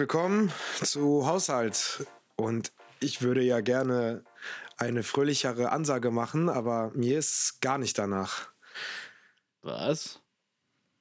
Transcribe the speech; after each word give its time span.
willkommen 0.00 0.50
zu 0.82 1.26
Haushalt. 1.26 2.06
Und 2.34 2.72
ich 3.00 3.20
würde 3.20 3.42
ja 3.42 3.60
gerne 3.60 4.24
eine 4.78 5.02
fröhlichere 5.02 5.72
Ansage 5.72 6.10
machen, 6.10 6.48
aber 6.48 6.90
mir 6.94 7.18
ist 7.18 7.60
gar 7.60 7.76
nicht 7.76 7.98
danach. 7.98 8.48
Was? 9.60 10.22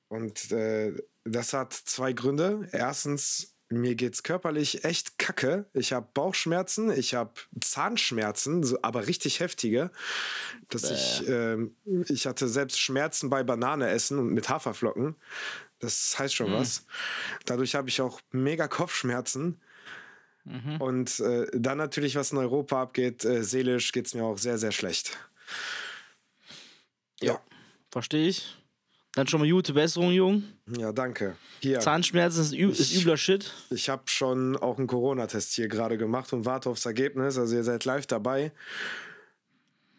Und 0.09 0.51
äh, 0.51 1.01
das 1.23 1.53
hat 1.53 1.71
zwei 1.71 2.11
Gründe. 2.11 2.67
Erstens, 2.73 3.55
mir 3.69 3.95
geht's 3.95 4.21
körperlich 4.21 4.83
echt 4.83 5.17
kacke. 5.17 5.69
Ich 5.71 5.93
habe 5.93 6.09
Bauchschmerzen, 6.13 6.91
ich 6.91 7.13
habe 7.13 7.31
Zahnschmerzen, 7.61 8.63
so, 8.63 8.79
aber 8.81 9.07
richtig 9.07 9.39
heftige. 9.39 9.91
Dass 10.67 10.91
ich, 10.91 11.25
ähm, 11.29 11.73
ich 11.85 12.27
hatte 12.27 12.49
selbst 12.49 12.81
Schmerzen 12.81 13.29
bei 13.29 13.43
Banane 13.43 13.87
essen 13.87 14.19
und 14.19 14.33
mit 14.33 14.49
Haferflocken. 14.49 15.15
Das 15.79 16.17
heißt 16.19 16.35
schon 16.35 16.51
was. 16.51 16.85
Dadurch 17.45 17.75
habe 17.75 17.89
ich 17.89 18.01
auch 18.01 18.21
mega 18.31 18.67
Kopfschmerzen. 18.67 19.59
Und 20.79 21.19
äh, 21.19 21.45
dann 21.53 21.77
natürlich, 21.77 22.15
was 22.15 22.31
in 22.31 22.39
Europa 22.39 22.81
abgeht, 22.81 23.23
äh, 23.23 23.43
seelisch 23.43 23.91
geht's 23.91 24.15
mir 24.15 24.23
auch 24.23 24.37
sehr, 24.37 24.57
sehr 24.57 24.71
schlecht. 24.71 25.17
Ja. 27.21 27.39
Verstehe 27.91 28.27
ich. 28.27 28.55
Dann 29.13 29.27
schon 29.27 29.41
mal 29.41 29.49
gute 29.49 29.73
Besserung, 29.73 30.11
Jung. 30.11 30.43
Ja, 30.67 30.91
danke. 30.91 31.35
Hier, 31.61 31.79
Zahnschmerzen 31.79 32.41
ist, 32.41 32.53
üb 32.53 32.71
ist 32.71 32.95
übler 32.95 33.17
Shit. 33.17 33.51
ich 33.69 33.89
habe 33.89 34.03
schon 34.05 34.55
auch 34.55 34.77
einen 34.77 34.87
Corona-Test 34.87 35.53
hier 35.53 35.67
gerade 35.67 35.97
gemacht 35.97 36.31
und 36.31 36.45
warte 36.45 36.69
aufs 36.69 36.85
Ergebnis. 36.85 37.37
Also 37.37 37.55
ihr 37.55 37.63
seid 37.63 37.85
live 37.85 38.07
dabei. 38.07 38.51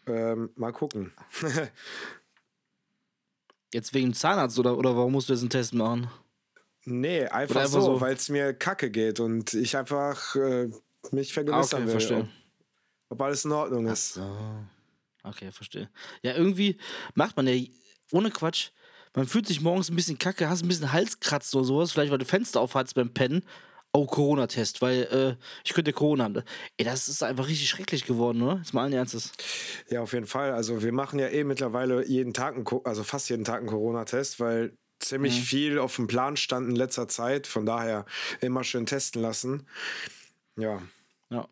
Ähm, 0.07 0.49
mal 0.55 0.71
gucken. 0.71 1.13
Jetzt 3.73 3.93
wegen 3.93 4.09
dem 4.09 4.13
Zahnarzt 4.13 4.59
oder, 4.59 4.77
oder 4.77 4.95
warum 4.95 5.13
musst 5.13 5.29
du 5.29 5.33
jetzt 5.33 5.41
einen 5.41 5.49
Test 5.49 5.73
machen? 5.73 6.09
nee, 6.85 7.25
einfach, 7.25 7.57
einfach 7.57 7.81
so, 7.81 7.95
so. 7.95 8.01
weil 8.01 8.15
es 8.15 8.27
mir 8.29 8.53
kacke 8.53 8.89
geht 8.91 9.19
und 9.19 9.53
ich 9.53 9.77
einfach 9.77 10.35
äh, 10.35 10.69
mich 11.11 11.31
Ah, 11.31 11.33
vergewissern 11.33 11.83
okay, 11.83 11.85
will, 11.85 11.91
verstehe. 11.91 12.19
ob, 12.21 12.27
ob 13.09 13.21
alles 13.21 13.45
in 13.45 13.51
Ordnung 13.51 13.87
ist. 13.87 14.19
Okay, 15.23 15.51
verstehe. 15.51 15.89
Ja, 16.23 16.33
irgendwie 16.35 16.77
macht 17.13 17.37
man 17.37 17.47
ja, 17.47 17.63
ohne 18.11 18.31
Quatsch, 18.31 18.69
man 19.13 19.27
fühlt 19.27 19.45
sich 19.47 19.61
morgens 19.61 19.89
ein 19.89 19.95
bisschen 19.95 20.17
kacke, 20.17 20.49
hast 20.49 20.63
ein 20.63 20.67
bisschen 20.67 20.91
Halskratzen 20.91 21.59
oder 21.59 21.67
sowas, 21.67 21.91
vielleicht 21.91 22.11
weil 22.11 22.17
du 22.17 22.25
Fenster 22.25 22.61
aufhast 22.61 22.95
beim 22.95 23.13
Pennen. 23.13 23.43
Oh, 23.93 24.05
Corona-Test, 24.05 24.81
weil 24.81 25.03
äh, 25.39 25.43
ich 25.65 25.73
könnte 25.73 25.91
Corona 25.91 26.23
haben. 26.23 26.43
Ey, 26.77 26.85
das 26.85 27.09
ist 27.09 27.23
einfach 27.23 27.47
richtig 27.49 27.67
schrecklich 27.69 28.05
geworden, 28.05 28.41
oder? 28.41 28.57
Jetzt 28.57 28.73
mal 28.73 28.83
allen 28.83 28.93
Ernstes. 28.93 29.33
Ja, 29.89 30.01
auf 30.01 30.13
jeden 30.13 30.27
Fall. 30.27 30.53
Also 30.53 30.81
wir 30.81 30.93
machen 30.93 31.19
ja 31.19 31.27
eh 31.27 31.43
mittlerweile 31.43 32.07
jeden 32.07 32.33
Tag, 32.33 32.55
einen, 32.55 32.65
also 32.85 33.03
fast 33.03 33.29
jeden 33.29 33.43
Tag 33.43 33.59
einen 33.59 33.67
Corona-Test, 33.67 34.39
weil 34.39 34.73
ziemlich 34.99 35.37
Mhm. 35.39 35.43
viel 35.43 35.79
auf 35.79 35.95
dem 35.97 36.07
Plan 36.07 36.37
stand 36.37 36.69
in 36.69 36.75
letzter 36.75 37.09
Zeit. 37.09 37.47
Von 37.47 37.65
daher 37.65 38.05
immer 38.39 38.63
schön 38.63 38.85
testen 38.85 39.21
lassen. 39.21 39.67
Ja, 40.57 40.81
Ja. 41.29 41.47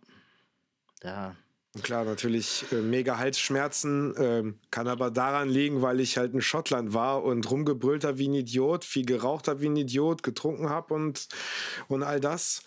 Ja. 1.04 1.36
Klar, 1.82 2.04
natürlich 2.04 2.66
äh, 2.72 2.76
mega 2.76 3.18
Halsschmerzen. 3.18 4.14
Ähm, 4.18 4.60
kann 4.72 4.88
aber 4.88 5.12
daran 5.12 5.50
liegen, 5.50 5.82
weil 5.82 6.00
ich 6.00 6.18
halt 6.18 6.34
in 6.34 6.42
Schottland 6.42 6.94
war 6.94 7.24
und 7.24 7.50
rumgebrüllt 7.50 8.04
habe 8.04 8.18
wie 8.18 8.28
ein 8.28 8.36
Idiot, 8.36 8.86
viel 8.86 9.06
geraucht 9.06 9.48
habe 9.48 9.62
wie 9.62 9.70
ein 9.70 9.76
Idiot, 9.76 10.24
getrunken 10.24 10.70
habe 10.70 10.94
und, 10.94 11.28
und 11.88 12.04
all 12.04 12.20
das. 12.20 12.64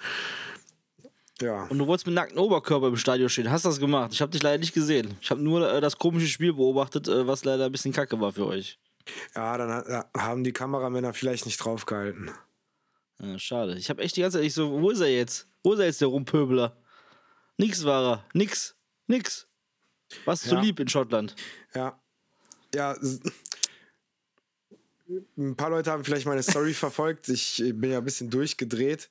Ja. 1.40 1.64
Und 1.64 1.78
du 1.78 1.86
wolltest 1.86 2.06
mit 2.06 2.14
nacktem 2.14 2.38
Oberkörper 2.38 2.88
im 2.88 2.96
Stadion 2.96 3.28
stehen. 3.28 3.50
Hast 3.50 3.64
das 3.64 3.80
gemacht? 3.80 4.12
Ich 4.12 4.20
habe 4.20 4.30
dich 4.30 4.42
leider 4.42 4.58
nicht 4.58 4.74
gesehen. 4.74 5.16
Ich 5.20 5.30
habe 5.30 5.42
nur 5.42 5.70
äh, 5.72 5.80
das 5.80 5.98
komische 5.98 6.28
Spiel 6.28 6.52
beobachtet, 6.52 7.08
äh, 7.08 7.26
was 7.26 7.44
leider 7.44 7.66
ein 7.66 7.72
bisschen 7.72 7.92
kacke 7.92 8.20
war 8.20 8.32
für 8.32 8.46
euch. 8.46 8.78
Ja, 9.34 9.58
dann 9.58 10.04
haben 10.16 10.44
die 10.44 10.52
Kameramänner 10.52 11.12
vielleicht 11.12 11.46
nicht 11.46 11.58
draufgehalten. 11.58 12.30
Ja, 13.18 13.38
schade. 13.38 13.76
Ich 13.76 13.90
habe 13.90 14.02
echt 14.02 14.16
die 14.16 14.20
ganze 14.20 14.38
Zeit 14.38 14.46
ich 14.46 14.54
so, 14.54 14.80
wo 14.80 14.90
ist 14.90 15.00
er 15.00 15.10
jetzt? 15.10 15.48
Wo 15.62 15.72
ist 15.72 15.80
er 15.80 15.86
jetzt, 15.86 16.00
der 16.00 16.08
Rumpöbler? 16.08 16.76
Nix 17.56 17.84
war 17.84 18.04
er. 18.04 18.24
Nix. 18.32 18.76
Nix. 19.12 19.46
Was 20.24 20.42
zu 20.42 20.54
Ja. 20.54 20.60
lieb 20.60 20.80
in 20.80 20.88
Schottland. 20.88 21.36
Ja. 21.74 22.00
Ja. 22.74 22.96
Ein 25.36 25.56
paar 25.56 25.70
Leute 25.70 25.90
haben 25.90 26.04
vielleicht 26.04 26.26
meine 26.26 26.42
Story 26.42 26.72
verfolgt. 26.74 27.28
Ich 27.28 27.62
bin 27.74 27.90
ja 27.90 27.98
ein 27.98 28.04
bisschen 28.04 28.30
durchgedreht. 28.30 29.10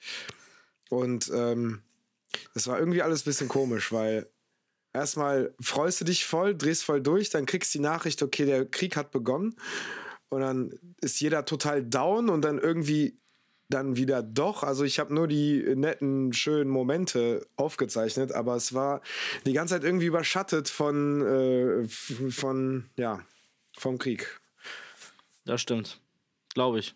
Und 0.89 1.29
ähm, 1.33 1.81
das 2.53 2.67
war 2.67 2.79
irgendwie 2.79 3.01
alles 3.01 3.21
ein 3.21 3.25
bisschen 3.25 3.47
komisch, 3.47 3.91
weil 3.91 4.27
erstmal 4.93 5.53
freust 5.61 6.01
du 6.01 6.05
dich 6.05 6.25
voll, 6.25 6.55
drehst 6.55 6.83
voll 6.83 7.01
durch, 7.01 7.29
dann 7.29 7.45
kriegst 7.45 7.73
du 7.73 7.77
die 7.79 7.83
Nachricht, 7.83 8.21
okay, 8.23 8.45
der 8.45 8.65
Krieg 8.65 8.97
hat 8.97 9.11
begonnen. 9.11 9.55
Und 10.29 10.41
dann 10.41 10.73
ist 11.01 11.19
jeder 11.19 11.45
total 11.45 11.83
down 11.83 12.29
und 12.29 12.41
dann 12.41 12.57
irgendwie 12.57 13.17
dann 13.73 13.95
wieder 13.95 14.21
doch. 14.21 14.63
Also 14.63 14.83
ich 14.83 14.99
habe 14.99 15.13
nur 15.13 15.27
die 15.27 15.63
netten, 15.75 16.33
schönen 16.33 16.69
Momente 16.69 17.47
aufgezeichnet, 17.55 18.31
aber 18.31 18.55
es 18.55 18.73
war 18.73 19.01
die 19.45 19.53
ganze 19.53 19.73
Zeit 19.75 19.83
irgendwie 19.83 20.05
überschattet 20.05 20.69
von, 20.69 21.21
äh, 21.25 21.87
von 21.87 22.89
ja, 22.97 23.21
vom 23.77 23.97
Krieg. 23.97 24.39
Das 25.45 25.61
stimmt. 25.61 25.99
Glaube 26.53 26.79
ich. 26.79 26.93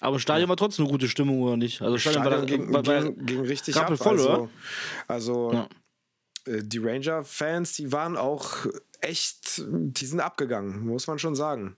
Aber 0.00 0.16
im 0.16 0.20
Stadion 0.20 0.48
war 0.48 0.56
trotzdem 0.56 0.84
eine 0.86 0.92
gute 0.92 1.08
Stimmung, 1.08 1.42
oder 1.42 1.56
nicht? 1.56 1.82
Also 1.82 1.98
Stadion, 1.98 2.22
Stadion 2.22 2.40
war, 2.40 2.46
ging, 2.46 2.72
war, 2.72 2.86
war, 2.86 3.02
ging, 3.02 3.26
ging 3.26 3.40
richtig 3.40 3.76
ab. 3.76 3.82
rappelvoll, 3.82 4.12
also 4.12 4.30
oder? 4.30 4.48
also 5.08 5.52
Ja. 5.52 5.68
äh, 6.46 6.62
die 6.62 6.78
Ranger-Fans, 6.78 7.74
die 7.74 7.92
waren 7.92 8.16
auch 8.16 8.66
echt, 9.00 9.62
die 9.66 10.06
sind 10.06 10.20
abgegangen, 10.20 10.86
muss 10.86 11.06
man 11.06 11.18
schon 11.18 11.34
sagen. 11.34 11.76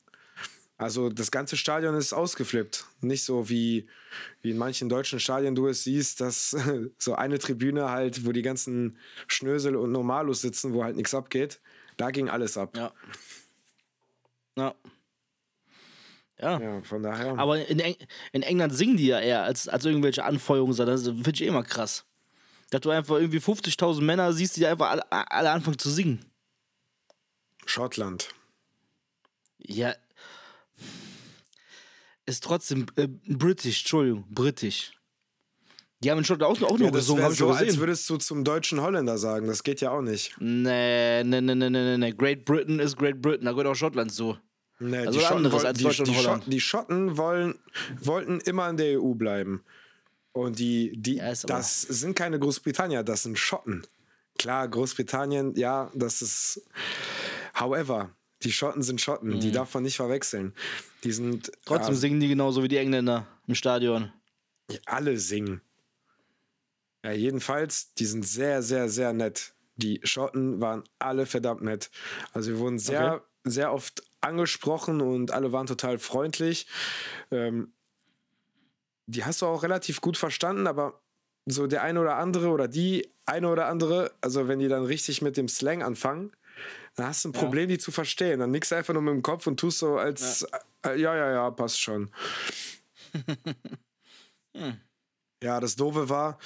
Also 0.83 1.11
das 1.11 1.31
ganze 1.31 1.57
Stadion 1.57 1.95
ist 1.95 2.13
ausgeflippt. 2.13 2.87
Nicht 3.03 3.23
so 3.25 3.49
wie, 3.49 3.87
wie 4.41 4.51
in 4.51 4.59
manchen 4.59 4.89
deutschen 4.89 5.21
Stadien 5.21 5.55
du 5.55 5.69
es 5.69 5.85
siehst, 5.85 6.21
dass 6.21 6.57
so 6.99 7.15
eine 7.15 7.39
Tribüne 7.39 7.91
halt, 7.91 8.27
wo 8.27 8.33
die 8.33 8.43
ganzen 8.43 8.99
Schnösel 9.29 9.77
und 9.77 9.93
Normalos 9.93 10.41
sitzen, 10.41 10.75
wo 10.75 10.83
halt 10.83 10.97
nichts 10.97 11.15
abgeht. 11.15 11.61
Da 11.97 12.11
ging 12.11 12.29
alles 12.29 12.59
ab. 12.59 12.77
Ja. 12.77 12.93
Ja. 14.57 14.75
Ja. 16.41 16.61
Ja, 16.61 16.83
von 16.83 17.05
daher. 17.05 17.39
Aber 17.39 17.65
in, 17.65 17.79
Eng 17.79 17.95
in 18.33 18.43
England 18.43 18.75
singen 18.75 18.97
die 18.97 19.07
ja 19.07 19.21
eher 19.21 19.45
als, 19.45 19.69
als 19.69 19.85
irgendwelche 19.85 20.25
Anfeuerungen. 20.25 20.77
Das 20.77 21.05
finde 21.05 21.31
ich 21.31 21.43
eh 21.43 21.47
immer 21.47 21.63
krass. 21.63 22.05
Dass 22.71 22.81
du 22.81 22.91
einfach 22.91 23.17
irgendwie 23.17 23.39
50.000 23.39 24.01
Männer 24.01 24.33
siehst, 24.33 24.57
die 24.57 24.67
einfach 24.67 24.91
alle, 24.91 25.13
alle 25.13 25.51
anfangen 25.53 25.79
zu 25.79 25.91
singen. 25.91 26.25
Schottland. 27.67 28.31
Ja. 29.59 29.95
Ist 32.27 32.45
trotzdem 32.45 32.87
äh, 32.97 33.09
britisch, 33.09 33.81
Entschuldigung, 33.81 34.25
britisch. 34.31 34.93
Die 36.03 36.11
haben 36.11 36.19
in 36.19 36.25
Schottland 36.25 36.51
auch, 36.51 36.63
auch 36.69 36.79
Ja, 36.79 36.85
nur 36.85 36.91
das 36.91 37.01
gesungen, 37.03 37.31
ich 37.31 37.39
so, 37.39 37.51
als 37.51 37.79
würdest 37.79 38.11
du 38.11 38.17
zum 38.17 38.43
deutschen 38.43 38.81
Holländer 38.81 39.19
sagen. 39.19 39.47
Das 39.47 39.63
geht 39.63 39.81
ja 39.81 39.91
auch 39.93 40.03
nicht. 40.03 40.35
Nee, 40.41 41.23
nee, 41.23 41.41
nee, 41.41 41.55
nee, 41.55 41.71
nee, 41.71 41.97
nee. 41.97 42.13
Great 42.13 42.45
Britain 42.45 42.81
ist 42.81 42.97
Great 42.97 43.23
Britain. 43.23 43.45
Da 43.45 43.53
gehört 43.53 43.69
auch 43.69 43.75
Schottland 43.75 44.13
zu. 44.13 44.37
Nee, 44.81 44.99
Also 44.99 45.21
die, 45.21 45.27
anderes 45.27 45.53
wollten, 45.53 45.67
als 45.67 45.79
die, 45.79 45.85
Deutschland 45.85 46.09
die, 46.09 46.11
und 46.13 46.19
Holland. 46.19 46.39
Schotten, 46.43 46.51
die 46.51 46.61
Schotten 46.61 47.17
wollen, 47.17 47.55
wollten 48.01 48.41
immer 48.41 48.69
in 48.69 48.77
der 48.77 49.01
EU 49.01 49.15
bleiben. 49.15 49.63
Und 50.33 50.59
die, 50.59 50.93
die 50.97 51.17
Ja, 51.17 51.33
das 51.47 51.83
sind 51.83 52.17
keine 52.17 52.39
Großbritannier, 52.39 53.05
das 53.05 53.23
sind 53.23 53.39
Schotten. 53.39 53.87
Klar, 54.39 54.67
Großbritannien, 54.67 55.55
ja, 55.55 55.91
das 55.95 56.23
ist. 56.23 56.63
However, 57.61 58.11
die 58.43 58.53
Schotten 58.53 58.83
sind 58.83 59.01
Schotten, 59.01 59.41
die 59.41 59.53
darf 59.53 59.73
man 59.75 59.83
nicht 59.83 59.97
verwechseln. 59.97 60.55
Die 61.05 61.13
sind. 61.13 61.49
Mhm. 61.49 61.53
Trotzdem 61.65 61.95
ja, 61.95 62.01
singen 62.01 62.21
die 62.21 62.29
genauso 62.29 62.63
wie 62.63 62.69
die 62.69 62.77
Engländer 62.77 63.27
im 63.47 63.55
Stadion. 63.55 64.13
alle 64.87 65.19
singen. 65.19 65.61
Ja, 67.05 67.13
jedenfalls, 67.13 67.95
die 67.95 68.07
sind 68.07 68.25
sehr, 68.27 68.63
sehr, 68.63 68.89
sehr 68.89 69.13
nett. 69.13 69.55
Die 69.77 70.01
Schotten 70.05 70.61
waren 70.61 70.85
alle 70.99 71.27
verdammt 71.27 71.63
nett. 71.63 71.91
Also 72.33 72.53
wir 72.53 72.59
wurden 72.59 72.79
sehr, 72.79 73.15
Okay. 73.15 73.25
sehr 73.45 73.73
oft 73.73 74.03
angesprochen 74.21 75.01
und 75.01 75.33
alle 75.33 75.51
waren 75.53 75.67
total 75.67 75.99
freundlich. 75.99 76.67
Ähm, 77.31 77.73
die 79.07 79.25
hast 79.25 79.43
du 79.43 79.47
auch 79.47 79.63
relativ 79.65 80.01
gut 80.01 80.17
verstanden, 80.17 80.67
aber 80.67 81.01
so 81.47 81.67
der 81.67 81.83
eine 81.83 82.01
oder 82.01 82.17
andere 82.17 82.49
oder 82.51 82.69
die 82.69 83.09
eine 83.27 83.49
oder 83.49 83.67
andere, 83.67 84.13
also 84.21 84.47
wenn 84.47 84.61
die 84.61 84.69
dann 84.69 84.85
richtig 84.85 85.23
mit 85.23 85.37
dem 85.37 85.49
Slang 85.49 85.83
anfangen, 85.83 86.33
dann 86.95 87.07
hast 87.07 87.25
du 87.25 87.31
ein 87.31 87.33
Problem, 87.33 87.69
die 87.69 87.79
zu 87.79 87.91
verstehen. 87.91 88.41
Dann 88.41 88.51
du 88.71 88.77
einfach 88.77 88.93
nur 88.93 89.03
mit 89.03 89.15
dem 89.15 89.23
Kopf 89.23 89.47
und 89.47 89.59
tust 89.59 89.79
so 89.79 89.97
als, 89.97 90.47
ja, 90.85 90.95
ja, 90.95 91.17
ja, 91.17 91.33
ja 91.33 91.51
passt 91.51 91.81
schon. 91.81 92.11
Ja, 95.43 95.59
das 95.59 95.75
Doofe 95.75 96.09
war, 96.09 96.39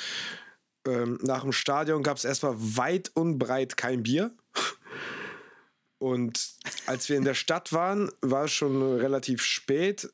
ähm, 0.87 1.19
nach 1.23 1.43
dem 1.43 1.53
Stadion 1.53 2.03
gab 2.03 2.17
es 2.17 2.25
erstmal 2.25 2.55
weit 2.57 3.11
und 3.15 3.39
breit 3.39 3.77
kein 3.77 4.03
Bier. 4.03 4.31
Und 5.99 6.55
als 6.87 7.09
wir 7.09 7.17
in 7.17 7.25
der 7.25 7.35
Stadt 7.35 7.73
waren, 7.73 8.11
war 8.23 8.45
es 8.45 8.53
schon 8.53 8.97
relativ 8.97 9.43
spät, 9.43 10.11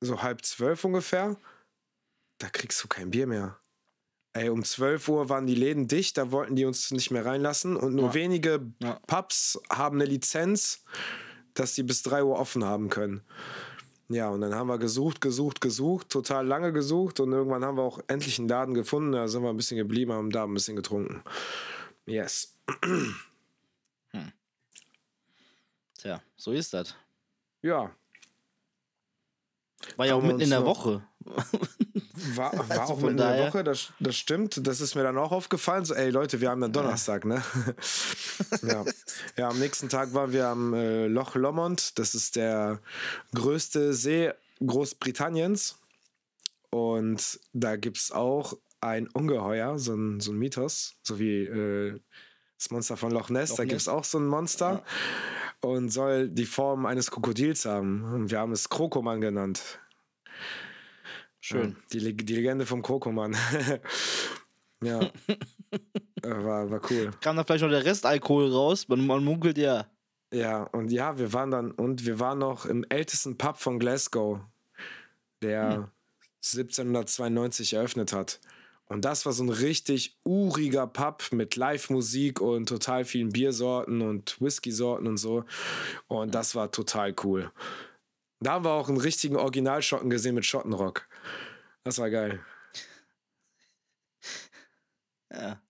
so 0.00 0.22
halb 0.22 0.44
zwölf 0.44 0.84
ungefähr. 0.84 1.36
Da 2.38 2.48
kriegst 2.50 2.82
du 2.82 2.88
kein 2.88 3.10
Bier 3.10 3.26
mehr. 3.26 3.58
Ey, 4.34 4.50
um 4.50 4.62
12 4.62 5.08
Uhr 5.08 5.28
waren 5.28 5.46
die 5.46 5.54
Läden 5.54 5.88
dicht, 5.88 6.16
da 6.18 6.30
wollten 6.30 6.54
die 6.54 6.64
uns 6.64 6.90
nicht 6.90 7.10
mehr 7.10 7.24
reinlassen. 7.24 7.76
Und 7.76 7.94
nur 7.94 8.08
Ja. 8.08 8.14
wenige 8.14 8.72
Ja. 8.82 9.00
Pubs 9.06 9.58
haben 9.70 9.96
eine 10.00 10.04
Lizenz, 10.08 10.84
dass 11.54 11.74
sie 11.74 11.82
bis 11.82 12.02
3 12.02 12.22
Uhr 12.24 12.38
offen 12.38 12.64
haben 12.64 12.88
können. 12.88 13.22
Ja, 14.10 14.28
und 14.30 14.40
dann 14.40 14.54
haben 14.54 14.68
wir 14.68 14.78
gesucht, 14.78 15.20
gesucht, 15.20 15.60
gesucht, 15.60 16.08
total 16.08 16.46
lange 16.46 16.72
gesucht 16.72 17.20
und 17.20 17.32
irgendwann 17.32 17.64
haben 17.64 17.76
wir 17.76 17.82
auch 17.82 18.00
endlich 18.06 18.38
einen 18.38 18.48
Laden 18.48 18.74
gefunden. 18.74 19.12
Da 19.12 19.28
sind 19.28 19.42
wir 19.42 19.50
ein 19.50 19.56
bisschen 19.56 19.76
geblieben, 19.76 20.12
haben 20.12 20.30
da 20.30 20.44
ein 20.44 20.54
bisschen 20.54 20.76
getrunken. 20.76 21.22
Yes. 22.06 22.54
Tja, 25.98 26.22
so 26.36 26.52
ist 26.52 26.72
das. 26.74 26.94
Ja, 27.62 27.90
War 29.96 30.06
ja 30.06 30.14
auch 30.14 30.22
mitten 30.22 30.40
in 30.40 30.50
der 30.50 30.64
Woche. 30.64 31.02
War, 32.34 32.52
war 32.68 32.80
Also 32.80 32.94
auch 32.94 33.02
in 33.04 33.16
der 33.16 33.46
Woche, 33.46 33.64
das, 33.64 33.92
das 34.00 34.16
stimmt. 34.16 34.66
Das 34.66 34.80
ist 34.80 34.94
mir 34.94 35.02
dann 35.02 35.18
auch 35.18 35.32
aufgefallen. 35.32 35.84
So, 35.84 35.94
ey 35.94 36.10
Leute, 36.10 36.40
wir 36.40 36.50
haben 36.50 36.60
dann 36.60 36.72
Donnerstag, 36.72 37.24
ne? 37.24 37.42
ja. 38.62 38.84
ja, 39.36 39.48
am 39.48 39.58
nächsten 39.58 39.88
Tag 39.88 40.14
waren 40.14 40.32
wir 40.32 40.48
am 40.48 40.74
äh, 40.74 41.06
Loch 41.06 41.34
Lomond. 41.34 41.98
Das 41.98 42.14
ist 42.14 42.36
der 42.36 42.80
größte 43.34 43.94
See 43.94 44.32
Großbritanniens. 44.64 45.78
Und 46.70 47.40
da 47.52 47.76
gibt 47.76 47.96
es 47.96 48.12
auch 48.12 48.54
ein 48.80 49.08
Ungeheuer, 49.08 49.78
so 49.78 49.94
ein, 49.94 50.20
so 50.20 50.32
ein 50.32 50.38
Mythos, 50.38 50.94
so 51.02 51.18
wie 51.18 51.44
äh, 51.44 51.98
das 52.58 52.70
Monster 52.70 52.96
von 52.96 53.10
Loch 53.10 53.30
Ness. 53.30 53.50
Loch 53.50 53.56
da 53.58 53.64
gibt 53.64 53.80
es 53.80 53.88
auch 53.88 54.04
so 54.04 54.18
ein 54.18 54.26
Monster 54.26 54.84
und 55.60 55.90
soll 55.90 56.28
die 56.28 56.46
Form 56.46 56.86
eines 56.86 57.10
Krokodils 57.10 57.64
haben. 57.64 58.04
Und 58.04 58.30
wir 58.30 58.38
haben 58.38 58.52
es 58.52 58.68
Krokoman 58.68 59.20
genannt. 59.20 59.80
Schön. 61.48 61.76
Ja, 61.92 62.00
die, 62.00 62.14
die 62.14 62.34
Legende 62.34 62.66
vom 62.66 62.82
Krokoman. 62.82 63.34
ja. 64.82 65.00
Äh, 66.22 66.30
war, 66.30 66.68
war 66.68 66.80
cool. 66.90 67.12
Kam 67.20 67.36
da 67.36 67.44
vielleicht 67.44 67.62
noch 67.62 67.70
der 67.70 67.84
Restalkohol 67.84 68.50
raus? 68.50 68.88
Man, 68.88 69.06
man 69.06 69.22
munkelt 69.22 69.56
ja. 69.56 69.86
Ja, 70.32 70.64
und 70.64 70.90
ja, 70.90 71.16
wir 71.16 71.32
waren 71.32 71.52
dann, 71.52 71.70
und 71.70 72.06
wir 72.06 72.18
waren 72.18 72.38
noch 72.38 72.66
im 72.66 72.84
ältesten 72.88 73.38
Pub 73.38 73.58
von 73.58 73.78
Glasgow, 73.78 74.40
der 75.42 75.92
1792 76.42 77.74
eröffnet 77.74 78.12
hat. 78.12 78.40
Und 78.86 79.04
das 79.04 79.26
war 79.26 79.32
so 79.32 79.44
ein 79.44 79.50
richtig 79.50 80.18
uriger 80.24 80.88
Pub 80.88 81.22
mit 81.30 81.54
Live-Musik 81.54 82.40
und 82.40 82.68
total 82.68 83.04
vielen 83.04 83.30
Biersorten 83.30 84.00
und 84.00 84.40
Whisky-Sorten 84.40 85.06
und 85.06 85.18
so. 85.18 85.44
Und 86.08 86.34
das 86.34 86.56
war 86.56 86.72
total 86.72 87.14
cool. 87.22 87.52
Da 88.40 88.52
haben 88.52 88.64
wir 88.64 88.70
auch 88.70 88.88
einen 88.88 89.00
richtigen 89.00 89.36
Originalschotten 89.36 90.10
gesehen 90.10 90.34
mit 90.34 90.44
Schottenrock. 90.44 91.08
Das 91.84 91.98
war 91.98 92.10
geil. 92.10 92.40
Ja. 95.32 95.60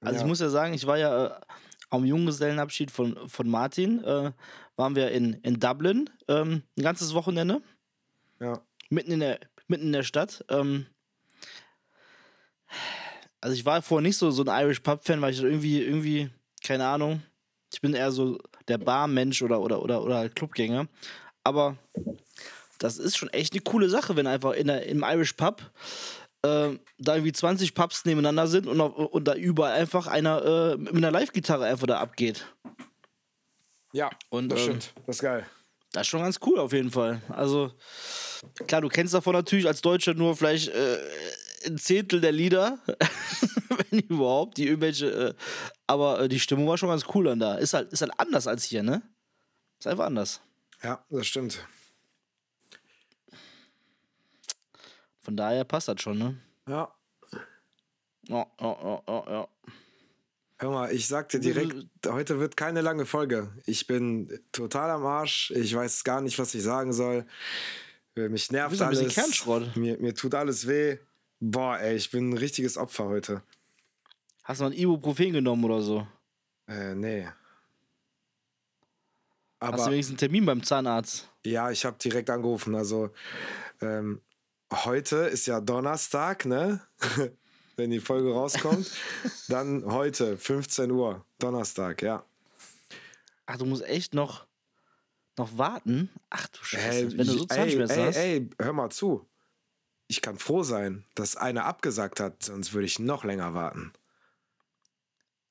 Also 0.00 0.14
Ja. 0.14 0.20
ich 0.20 0.26
muss 0.26 0.40
ja 0.40 0.48
sagen, 0.48 0.74
ich 0.74 0.86
war 0.86 0.98
ja 0.98 1.26
äh, 1.26 1.40
am 1.90 2.04
Junggesellenabschied 2.04 2.90
von, 2.90 3.28
von 3.28 3.48
Martin, 3.48 4.04
äh, 4.04 4.32
waren 4.76 4.94
wir 4.94 5.10
in, 5.10 5.34
in 5.42 5.58
Dublin 5.58 6.08
ähm, 6.28 6.62
ein 6.76 6.82
ganzes 6.82 7.14
Wochenende, 7.14 7.62
Ja. 8.40 8.60
mitten 8.90 9.10
in 9.10 9.20
der, 9.20 9.40
mitten 9.66 9.86
in 9.86 9.92
der 9.92 10.02
Stadt. 10.04 10.44
Ähm, 10.50 10.86
also 13.40 13.54
ich 13.54 13.64
war 13.64 13.82
vorher 13.82 14.02
nicht 14.06 14.16
so, 14.18 14.30
so 14.30 14.44
ein 14.44 14.62
Irish 14.64 14.80
Pub-Fan, 14.80 15.20
weil 15.20 15.32
ich 15.32 15.42
irgendwie, 15.42 15.82
irgendwie, 15.82 16.30
keine 16.62 16.86
Ahnung, 16.86 17.22
ich 17.72 17.80
bin 17.80 17.94
eher 17.94 18.12
so 18.12 18.38
der 18.68 18.78
Barmensch 18.78 19.42
oder, 19.42 19.60
oder, 19.60 19.82
oder, 19.82 20.02
oder 20.02 20.16
halt 20.18 20.36
Clubgänger. 20.36 20.86
Aber 21.48 21.78
das 22.78 22.98
ist 22.98 23.16
schon 23.16 23.30
echt 23.30 23.54
eine 23.54 23.62
coole 23.62 23.88
Sache, 23.88 24.16
wenn 24.16 24.26
einfach 24.26 24.52
in 24.52 24.66
der, 24.66 24.84
im 24.86 25.02
Irish 25.02 25.32
Pub 25.32 25.62
äh, 26.42 26.78
da 26.98 27.14
irgendwie 27.14 27.32
20 27.32 27.74
Pubs 27.74 28.04
nebeneinander 28.04 28.46
sind 28.46 28.66
und, 28.66 28.78
und 28.80 29.24
da 29.24 29.34
überall 29.34 29.72
einfach 29.72 30.06
einer 30.06 30.44
äh, 30.44 30.76
mit 30.76 30.94
einer 30.96 31.10
Live-Gitarre 31.10 31.64
einfach 31.64 31.86
da 31.86 32.00
abgeht. 32.00 32.46
Ja, 33.92 34.10
Und, 34.28 34.50
das 34.50 34.60
ähm, 34.60 34.64
stimmt. 34.64 34.92
Das 35.06 35.16
ist 35.16 35.22
geil. 35.22 35.46
Das 35.92 36.02
ist 36.02 36.08
schon 36.08 36.20
ganz 36.20 36.38
cool 36.44 36.58
auf 36.58 36.74
jeden 36.74 36.90
Fall. 36.90 37.22
Also, 37.30 37.72
klar, 38.66 38.82
du 38.82 38.88
kennst 38.88 39.14
davon 39.14 39.32
natürlich 39.32 39.66
als 39.66 39.80
Deutscher 39.80 40.12
nur 40.12 40.36
vielleicht 40.36 40.68
äh, 40.68 40.98
ein 41.66 41.78
Zehntel 41.78 42.20
der 42.20 42.32
Lieder, 42.32 42.78
wenn 43.90 44.00
überhaupt, 44.00 44.58
die 44.58 44.66
irgendwelche, 44.66 45.06
äh, 45.06 45.34
aber 45.86 46.20
äh, 46.20 46.28
die 46.28 46.38
Stimmung 46.38 46.68
war 46.68 46.76
schon 46.76 46.90
ganz 46.90 47.06
cool 47.14 47.24
dann 47.24 47.40
da. 47.40 47.54
Ist 47.54 47.72
halt, 47.72 47.90
ist 47.90 48.02
halt 48.02 48.12
anders 48.18 48.46
als 48.46 48.64
hier, 48.64 48.82
ne? 48.82 49.00
Ist 49.78 49.86
einfach 49.86 50.04
anders. 50.04 50.42
Ja, 50.82 51.04
das 51.10 51.26
stimmt. 51.26 51.66
Von 55.20 55.36
daher 55.36 55.64
passt 55.64 55.88
das 55.88 56.00
schon, 56.00 56.18
ne? 56.18 56.40
Ja. 56.66 56.92
Ja, 58.28 58.46
ja, 58.60 58.78
ja, 58.82 59.02
ja, 59.08 59.24
ja. 59.30 59.48
Hör 60.60 60.70
mal, 60.70 60.92
ich 60.92 61.06
sag 61.06 61.28
dir 61.28 61.38
direkt, 61.38 61.74
heute 62.06 62.40
wird 62.40 62.56
keine 62.56 62.80
lange 62.80 63.06
Folge. 63.06 63.52
Ich 63.64 63.86
bin 63.86 64.40
total 64.50 64.90
am 64.90 65.06
Arsch. 65.06 65.52
Ich 65.52 65.74
weiß 65.74 66.02
gar 66.02 66.20
nicht, 66.20 66.38
was 66.38 66.54
ich 66.54 66.62
sagen 66.62 66.92
soll. 66.92 67.24
Mich 68.16 68.50
nervt 68.50 68.80
alles. 68.82 69.14
Kernschrott. 69.14 69.76
Mir, 69.76 69.98
mir 69.98 70.14
tut 70.14 70.34
alles 70.34 70.66
weh. 70.66 70.98
Boah, 71.38 71.78
ey, 71.78 71.94
ich 71.94 72.10
bin 72.10 72.30
ein 72.30 72.36
richtiges 72.36 72.76
Opfer 72.76 73.04
heute. 73.04 73.42
Hast 74.42 74.60
du 74.60 74.64
mal 74.64 74.72
ein 74.72 74.76
Ibuprofen 74.76 75.32
genommen 75.32 75.64
oder 75.64 75.80
so? 75.80 76.06
Äh, 76.66 76.96
nee. 76.96 77.28
Hast 79.60 79.78
du 79.78 79.82
Aber 79.82 79.92
wenigstens 79.92 80.12
einen 80.14 80.18
Termin 80.18 80.46
beim 80.46 80.62
Zahnarzt? 80.62 81.28
ja, 81.44 81.70
ich 81.70 81.84
habe 81.84 81.96
direkt 81.98 82.30
angerufen. 82.30 82.74
Also, 82.74 83.10
ähm, 83.80 84.20
heute 84.72 85.16
ist 85.16 85.46
ja 85.46 85.60
Donnerstag, 85.60 86.44
ne? 86.46 86.80
Wenn 87.76 87.90
die 87.90 88.00
Folge 88.00 88.32
rauskommt. 88.32 88.90
Dann 89.48 89.84
heute, 89.86 90.36
15 90.36 90.90
Uhr, 90.90 91.24
Donnerstag, 91.38 92.02
ja. 92.02 92.24
Ach, 93.46 93.56
du 93.56 93.64
musst 93.64 93.84
echt 93.84 94.14
noch, 94.14 94.46
noch 95.38 95.56
warten? 95.56 96.10
Ach 96.28 96.46
du 96.48 96.58
Scheiße, 96.62 96.98
Ey, 96.98 97.18
wenn 97.18 97.26
du 97.26 97.32
so 97.38 97.44
Zahnschmerzen 97.46 97.98
ey, 97.98 98.06
hast. 98.06 98.16
ey, 98.16 98.36
ey, 98.36 98.50
hör 98.60 98.72
mal 98.72 98.90
zu. 98.90 99.26
Ich 100.06 100.22
kann 100.22 100.38
froh 100.38 100.62
sein, 100.62 101.04
dass 101.14 101.36
einer 101.36 101.64
abgesagt 101.66 102.20
hat, 102.20 102.42
sonst 102.42 102.72
würde 102.74 102.86
ich 102.86 102.98
noch 102.98 103.24
länger 103.24 103.54
warten. 103.54 103.92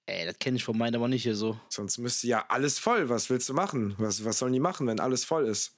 Ey, 0.08 0.26
das 0.26 0.40
kenne 0.40 0.56
ich 0.58 0.64
von 0.64 0.78
meinen 0.78 0.96
aber 0.96 1.08
nicht 1.10 1.24
hier 1.24 1.36
so. 1.36 1.60
Sonst 1.70 1.98
müsste 1.98 2.28
ja 2.28 2.46
alles 2.48 2.80
voll. 2.80 3.10
Was 3.10 3.30
willst 3.30 3.50
du 3.50 3.54
machen? 3.54 3.94
Was, 3.98 4.24
was 4.24 4.40
sollen 4.40 4.54
die 4.54 4.60
machen, 4.60 4.88
wenn 4.88 5.00
alles 5.02 5.26
voll 5.26 5.46
ist? 5.48 5.76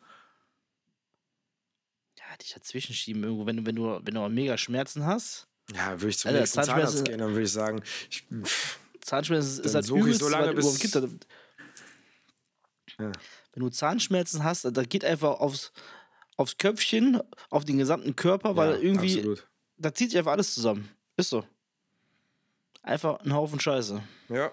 Ja, 2.17 2.37
dich 2.37 2.53
dazwischen 2.53 2.93
schieben 2.93 3.23
irgendwo, 3.23 3.45
wenn 3.47 3.57
du, 3.57 3.65
wenn 3.65 3.75
du, 3.75 3.99
wenn 4.03 4.13
du 4.13 4.29
mega 4.29 4.55
Schmerzen 4.57 5.05
hast. 5.05 5.47
Ja, 5.73 5.91
würde 5.99 6.09
ich 6.09 6.19
zum 6.19 6.29
Alter, 6.29 6.41
nächsten 6.41 6.63
Zahnarzt 6.63 7.05
gehen, 7.05 7.17
dann 7.17 7.31
würde 7.31 7.43
ich 7.43 7.51
sagen, 7.51 7.81
ich, 8.09 8.23
Zahnschmerzen 9.01 9.63
ist 9.63 9.73
halt 9.75 9.85
suche 9.85 10.09
ich 10.09 10.17
so 10.17 10.29
lange, 10.29 10.53
bis- 10.53 10.79
gibt. 10.79 10.95
Das- 10.95 11.09
Ja. 12.99 13.11
Wenn 13.53 13.63
du 13.63 13.69
Zahnschmerzen 13.69 14.43
hast, 14.43 14.65
da 14.65 14.83
geht 14.83 15.05
einfach 15.05 15.39
aufs, 15.39 15.71
aufs 16.37 16.57
Köpfchen, 16.57 17.19
auf 17.49 17.65
den 17.65 17.77
gesamten 17.77 18.15
Körper, 18.15 18.55
weil 18.55 18.73
ja, 18.73 18.77
irgendwie, 18.79 19.17
Absolut. 19.17 19.47
da 19.77 19.93
zieht 19.93 20.11
sich 20.11 20.19
einfach 20.19 20.33
alles 20.33 20.53
zusammen. 20.53 20.89
Ist 21.17 21.29
so. 21.29 21.45
Einfach 22.81 23.19
ein 23.21 23.33
Haufen 23.33 23.59
Scheiße. 23.59 24.01
Ja. 24.29 24.51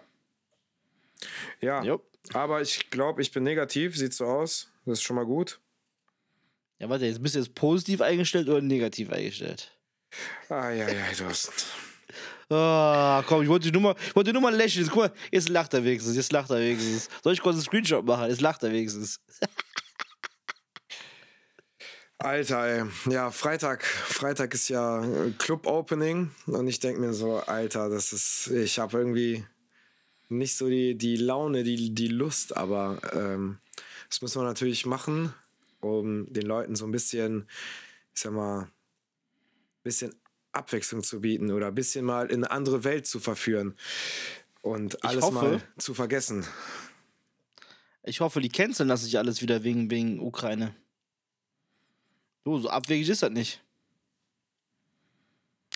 Ja, 1.61 1.83
Jo. 1.83 2.03
aber 2.35 2.61
ich 2.61 2.91
glaube, 2.91 3.23
ich 3.23 3.31
bin 3.33 3.43
negativ, 3.43 3.97
sieht 3.97 4.13
so 4.15 4.27
aus. 4.27 4.71
Das 4.85 4.99
ist 4.99 5.03
schon 5.03 5.17
mal 5.17 5.25
gut. 5.25 5.61
Ja, 6.79 6.89
warte, 6.91 7.07
jetzt 7.07 7.23
bist 7.23 7.35
du 7.35 7.39
jetzt 7.39 7.55
positiv 7.55 8.03
eingestellt 8.03 8.49
oder 8.49 8.61
negativ 8.61 9.11
eingestellt? 9.11 9.73
Ah, 10.49 10.71
ja, 10.71 10.89
ja, 10.89 11.05
Thorsten. 11.17 11.53
Ah, 12.49 13.25
komm, 13.27 13.43
ich 13.43 13.49
wollte 13.49 13.67
dir 13.71 13.73
nur 13.73 13.83
mal, 13.83 13.97
ich 14.07 14.15
wollte 14.15 14.29
dir 14.31 14.35
nur 14.35 14.43
mal 14.43 14.55
lächeln. 14.55 14.87
Guck 14.89 14.97
mal, 14.97 15.13
jetzt 15.33 15.49
lacht 15.49 15.75
er 15.75 15.83
wenigstens, 15.83 16.15
jetzt 16.17 16.33
lacht 16.33 16.51
er 16.51 16.61
wenigstens. 16.61 17.09
Soll 17.25 17.33
ich 17.33 17.41
kurz 17.41 17.57
einen 17.57 17.65
Screenshot 17.65 18.05
machen? 18.05 18.29
Jetzt 18.29 18.41
lacht 18.41 18.63
er 18.63 18.71
wenigstens. 18.73 19.21
Alter, 22.19 22.65
ey. 22.67 23.13
Ja, 23.13 23.31
Freitag. 23.31 23.85
Freitag 23.85 24.55
ist 24.55 24.69
ja 24.69 25.05
äh, 25.05 25.31
Club-Opening. 25.33 26.31
Und 26.47 26.67
ich 26.67 26.81
denke 26.81 27.01
mir 27.01 27.13
so, 27.13 27.37
Alter, 27.41 27.89
das 27.91 28.13
ist. 28.13 28.49
Ich 28.49 28.79
habe 28.79 28.97
irgendwie 28.99 29.45
nicht 30.29 30.57
so 30.57 30.69
die, 30.69 30.97
die 30.97 31.17
Laune, 31.17 31.63
die, 31.63 31.95
die 31.95 32.09
Lust, 32.09 32.57
aber 32.57 32.99
ähm, 33.13 33.59
das 34.09 34.23
müssen 34.23 34.41
wir 34.41 34.45
natürlich 34.45 34.87
machen, 34.87 35.33
um 35.81 36.33
den 36.33 36.47
Leuten 36.47 36.75
so 36.75 36.85
ein 36.87 36.91
bisschen, 36.91 37.49
ich 38.15 38.23
sag 38.23 38.33
mal, 38.33 38.69
bisschen 39.85 40.15
Abwechslung 40.53 41.03
zu 41.05 41.21
bieten 41.21 41.53
oder 41.53 41.69
ein 41.69 41.75
bisschen 41.75 42.05
mal 42.05 42.27
in 42.31 42.43
eine 42.43 42.51
andere 42.51 42.83
Welt 42.83 43.07
zu 43.07 43.21
verführen. 43.21 43.77
Und 44.63 45.05
alles 45.05 45.23
hoffe- 45.23 45.35
mal 45.35 45.63
zu 45.79 45.95
vergessen. 45.95 46.45
Ich 48.03 48.21
hoffe, 48.21 48.41
die 48.41 48.49
canceln 48.49 48.89
das 48.89 49.05
nicht 49.05 49.19
alles 49.19 49.43
wieder 49.43 49.63
wegen, 49.65 49.91
wegen 49.91 50.19
Ukraine. 50.19 50.75
So, 52.47 52.61
so 52.61 52.71
abwegig 52.71 53.09
ist 53.09 53.25
das 53.25 53.31
nicht. 53.31 53.61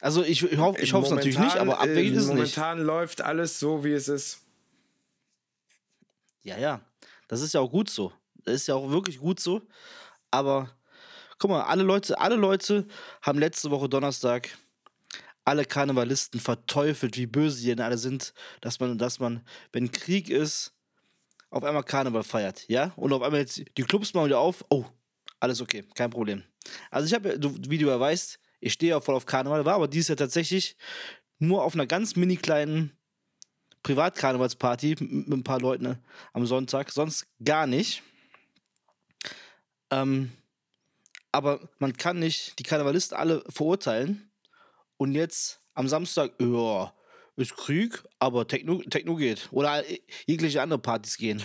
Also 0.00 0.22
ich, 0.22 0.40
ich 0.40 0.58
hoffe 0.58 0.80
ich 0.80 0.92
es 0.92 1.10
natürlich 1.10 1.36
nicht, 1.36 1.56
aber 1.56 1.80
abwegig 1.80 2.12
ist 2.12 2.22
es 2.22 2.28
nicht. 2.28 2.36
Momentan 2.36 2.78
läuft 2.78 3.22
alles 3.22 3.58
so, 3.58 3.82
wie 3.82 3.90
es 3.90 4.06
ist. 4.06 4.42
Ja, 6.44 6.56
ja. 6.58 6.80
Das 7.26 7.40
ist 7.40 7.54
ja 7.54 7.60
auch 7.60 7.72
gut 7.72 7.90
so. 7.90 8.12
Das 8.44 8.54
ist 8.54 8.68
ja 8.68 8.76
auch 8.76 8.88
wirklich 8.88 9.18
gut 9.18 9.40
so. 9.40 9.62
Aber 10.30 10.70
guck 11.40 11.50
mal, 11.50 11.62
alle 11.62 11.82
Leute, 11.82 12.20
alle 12.20 12.36
Leute 12.36 12.86
haben 13.20 13.40
letzte 13.40 13.72
Woche 13.72 13.88
Donnerstag 13.88 14.56
alle 15.44 15.64
Karnevalisten 15.64 16.38
verteufelt, 16.38 17.16
wie 17.16 17.26
böse 17.26 17.62
die 17.62 17.66
denn 17.66 17.80
alle 17.80 17.98
sind, 17.98 18.32
dass 18.60 18.78
man, 18.78 18.96
dass 18.96 19.18
man, 19.18 19.44
wenn 19.72 19.90
Krieg 19.90 20.30
ist, 20.30 20.72
auf 21.50 21.64
einmal 21.64 21.82
Karneval 21.82 22.22
feiert, 22.22 22.68
ja? 22.68 22.92
Und 22.94 23.12
auf 23.12 23.22
einmal 23.22 23.40
jetzt 23.40 23.60
die 23.76 23.82
Clubs 23.82 24.14
machen 24.14 24.26
wieder 24.26 24.38
auf. 24.38 24.64
Oh, 24.68 24.84
Alles 25.40 25.60
okay, 25.60 25.84
kein 25.94 26.10
Problem. 26.10 26.44
Also 26.90 27.06
ich 27.06 27.14
habe, 27.14 27.38
wie 27.68 27.78
du 27.78 27.86
ja 27.86 27.98
weißt, 27.98 28.38
ich 28.60 28.74
stehe 28.74 28.90
ja 28.90 29.00
voll 29.00 29.14
auf 29.14 29.26
Karneval, 29.26 29.64
war 29.64 29.74
aber 29.74 29.88
dieses 29.88 30.08
Jahr 30.08 30.18
tatsächlich 30.18 30.76
nur 31.38 31.64
auf 31.64 31.74
einer 31.74 31.86
ganz 31.86 32.14
mini 32.14 32.36
kleinen 32.36 32.92
Privatkarnevalsparty 33.82 34.96
mit, 35.00 35.28
ein 35.28 35.42
paar 35.42 35.60
Leuten 35.60 35.98
am 36.34 36.44
Sonntag, 36.44 36.90
sonst 36.90 37.26
gar 37.42 37.66
nicht. 37.66 38.02
Ähm, 39.90 40.30
aber 41.32 41.68
man 41.78 41.96
kann 41.96 42.18
nicht 42.18 42.58
die 42.58 42.62
Karnevalisten 42.62 43.16
alle 43.16 43.42
verurteilen 43.48 44.30
und 44.98 45.14
jetzt 45.14 45.62
am 45.72 45.88
Samstag, 45.88 46.32
ja, 46.38 46.92
ist 47.36 47.56
Krieg, 47.56 48.02
aber 48.18 48.46
Techno, 48.46 48.82
Techno 48.82 49.16
geht. 49.16 49.48
Oder 49.50 49.82
jegliche 50.26 50.60
andere 50.60 50.78
Partys 50.80 51.16
gehen. 51.16 51.42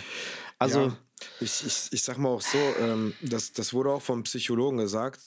Also. 0.58 0.88
Ja, 0.88 0.98
ich, 1.40 1.64
ich, 1.66 1.88
ich 1.92 2.02
sag 2.02 2.18
mal 2.18 2.28
auch 2.28 2.42
so, 2.42 2.58
ähm, 2.80 3.14
das, 3.22 3.52
das 3.52 3.72
wurde 3.72 3.90
auch 3.90 4.02
vom 4.02 4.24
Psychologen 4.24 4.78
gesagt. 4.78 5.20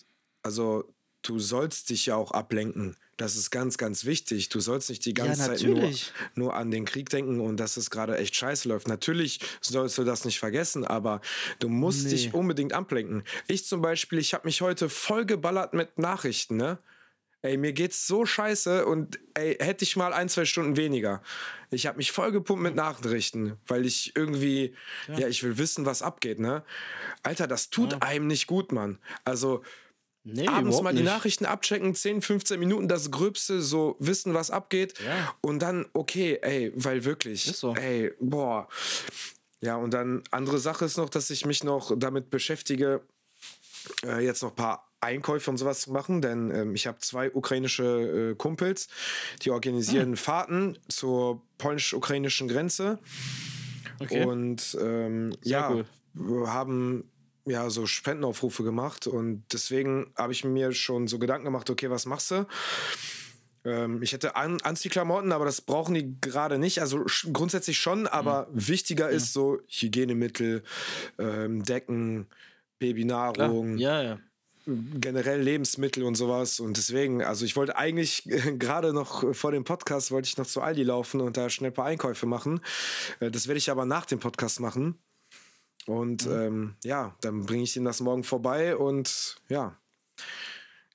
Also, 0.43 0.85
du 1.21 1.39
sollst 1.39 1.89
dich 1.89 2.05
ja 2.07 2.15
auch 2.15 2.31
ablenken. 2.31 2.95
Das 3.17 3.35
ist 3.35 3.51
ganz, 3.51 3.77
ganz 3.77 4.05
wichtig. 4.05 4.47
Du 4.47 4.61
sollst 4.61 4.89
nicht 4.89 5.05
die 5.05 5.13
ganze 5.13 5.41
ja, 5.41 5.47
Zeit 5.47 5.63
nur, 5.63 5.91
nur 6.35 6.55
an 6.55 6.71
den 6.71 6.85
Krieg 6.85 7.09
denken 7.09 7.41
und 7.41 7.57
dass 7.57 7.75
es 7.75 7.89
gerade 7.89 8.17
echt 8.17 8.33
scheiße 8.33 8.69
läuft. 8.69 8.87
Natürlich 8.87 9.41
sollst 9.59 9.97
du 9.97 10.05
das 10.05 10.23
nicht 10.23 10.39
vergessen, 10.39 10.85
aber 10.85 11.19
du 11.59 11.67
musst 11.67 12.05
nee. 12.05 12.11
dich 12.11 12.33
unbedingt 12.33 12.71
ablenken. 12.71 13.23
Ich 13.47 13.65
zum 13.65 13.81
Beispiel, 13.81 14.19
ich 14.19 14.33
habe 14.33 14.47
mich 14.47 14.61
heute 14.61 14.87
voll 14.87 15.25
geballert 15.25 15.73
mit 15.73 15.97
Nachrichten, 15.97 16.55
ne? 16.55 16.77
Ey, 17.41 17.55
mir 17.55 17.71
geht's 17.71 18.05
so 18.05 18.25
scheiße 18.25 18.85
und 18.85 19.17
ey, 19.33 19.55
hätte 19.59 19.83
ich 19.83 19.95
mal 19.95 20.11
ein, 20.11 20.27
zwei 20.27 20.43
Stunden 20.43 20.75
weniger. 20.75 21.21
Ich 21.71 21.87
habe 21.87 21.97
mich 21.97 22.11
voll 22.11 22.31
gepumpt 22.31 22.61
mit 22.61 22.75
Nachrichten, 22.75 23.57
weil 23.65 23.85
ich 23.85 24.13
irgendwie, 24.15 24.75
ja. 25.07 25.19
ja, 25.19 25.27
ich 25.29 25.41
will 25.43 25.57
wissen, 25.57 25.85
was 25.85 26.01
abgeht, 26.01 26.39
ne? 26.39 26.63
Alter, 27.23 27.47
das 27.47 27.69
tut 27.69 27.93
ja. 27.93 27.99
einem 27.99 28.27
nicht 28.27 28.47
gut, 28.47 28.71
Mann. 28.71 28.99
Also, 29.23 29.63
Nee, 30.25 30.47
abends 30.47 30.81
mal 30.81 30.91
die 30.91 31.01
nicht. 31.01 31.05
Nachrichten 31.05 31.45
abchecken, 31.45 31.95
10, 31.95 32.21
15 32.21 32.59
Minuten 32.59 32.87
das 32.87 33.09
Gröbste, 33.09 33.61
so 33.61 33.95
wissen, 33.99 34.33
was 34.33 34.51
abgeht. 34.51 34.99
Ja. 34.99 35.33
Und 35.41 35.59
dann, 35.59 35.85
okay, 35.93 36.37
ey, 36.41 36.73
weil 36.75 37.05
wirklich, 37.05 37.43
so. 37.43 37.73
ey, 37.75 38.11
boah. 38.19 38.67
Ja, 39.61 39.77
und 39.77 39.93
dann 39.93 40.23
andere 40.29 40.59
Sache 40.59 40.85
ist 40.85 40.97
noch, 40.97 41.09
dass 41.09 41.29
ich 41.29 41.45
mich 41.45 41.63
noch 41.63 41.97
damit 41.97 42.29
beschäftige, 42.29 43.01
äh, 44.03 44.23
jetzt 44.23 44.43
noch 44.43 44.49
ein 44.51 44.55
paar 44.55 44.88
Einkäufe 45.01 45.49
und 45.49 45.57
sowas 45.57 45.81
zu 45.81 45.91
machen, 45.91 46.21
denn 46.21 46.51
ähm, 46.51 46.75
ich 46.75 46.87
habe 46.87 46.99
zwei 46.99 47.31
ukrainische 47.31 48.31
äh, 48.31 48.35
Kumpels, 48.35 48.87
die 49.41 49.51
organisieren 49.51 50.09
hm. 50.09 50.17
Fahrten 50.17 50.77
zur 50.87 51.41
polnisch-ukrainischen 51.57 52.47
Grenze. 52.47 52.99
Okay. 53.99 54.25
Und 54.25 54.77
ähm, 54.81 55.35
ja, 55.43 55.71
cool. 56.15 56.47
haben 56.47 57.09
ja 57.45 57.69
so 57.69 57.85
Spendenaufrufe 57.85 58.63
gemacht 58.63 59.07
und 59.07 59.43
deswegen 59.51 60.13
habe 60.15 60.33
ich 60.33 60.43
mir 60.43 60.71
schon 60.71 61.07
so 61.07 61.19
Gedanken 61.19 61.45
gemacht, 61.45 61.69
okay, 61.69 61.89
was 61.89 62.05
machst 62.05 62.31
du? 62.31 62.45
Ähm, 63.65 64.01
ich 64.01 64.13
hätte 64.13 64.35
An 64.35 64.61
Anziehklamotten, 64.61 65.31
aber 65.31 65.45
das 65.45 65.61
brauchen 65.61 65.95
die 65.95 66.15
gerade 66.21 66.57
nicht. 66.57 66.79
Also 66.79 67.05
grundsätzlich 67.33 67.77
schon, 67.77 68.07
aber 68.07 68.47
mhm. 68.51 68.67
wichtiger 68.67 69.09
ist 69.09 69.33
so 69.33 69.59
Hygienemittel, 69.67 70.63
ähm, 71.17 71.63
Decken, 71.63 72.27
Babynahrung. 72.79 73.77
Ja, 73.77 74.01
ja 74.01 74.19
generell 74.99 75.41
Lebensmittel 75.41 76.03
und 76.03 76.15
sowas. 76.15 76.59
Und 76.59 76.77
deswegen, 76.77 77.23
also 77.23 77.45
ich 77.45 77.55
wollte 77.55 77.77
eigentlich 77.77 78.23
gerade 78.59 78.93
noch 78.93 79.35
vor 79.35 79.51
dem 79.51 79.63
Podcast, 79.63 80.11
wollte 80.11 80.27
ich 80.27 80.37
noch 80.37 80.47
zu 80.47 80.61
Aldi 80.61 80.83
laufen 80.83 81.21
und 81.21 81.37
da 81.37 81.49
schnell 81.49 81.71
ein 81.71 81.73
paar 81.73 81.85
Einkäufe 81.85 82.25
machen. 82.25 82.61
Äh, 83.19 83.31
das 83.31 83.47
werde 83.47 83.57
ich 83.57 83.69
aber 83.71 83.85
nach 83.85 84.05
dem 84.05 84.19
Podcast 84.19 84.59
machen. 84.59 84.97
Und 85.85 86.25
mhm. 86.25 86.33
ähm, 86.33 86.75
ja, 86.83 87.15
dann 87.21 87.45
bringe 87.45 87.63
ich 87.63 87.75
ihm 87.75 87.85
das 87.85 87.99
morgen 87.99 88.23
vorbei 88.23 88.75
und 88.77 89.37
ja, 89.47 89.75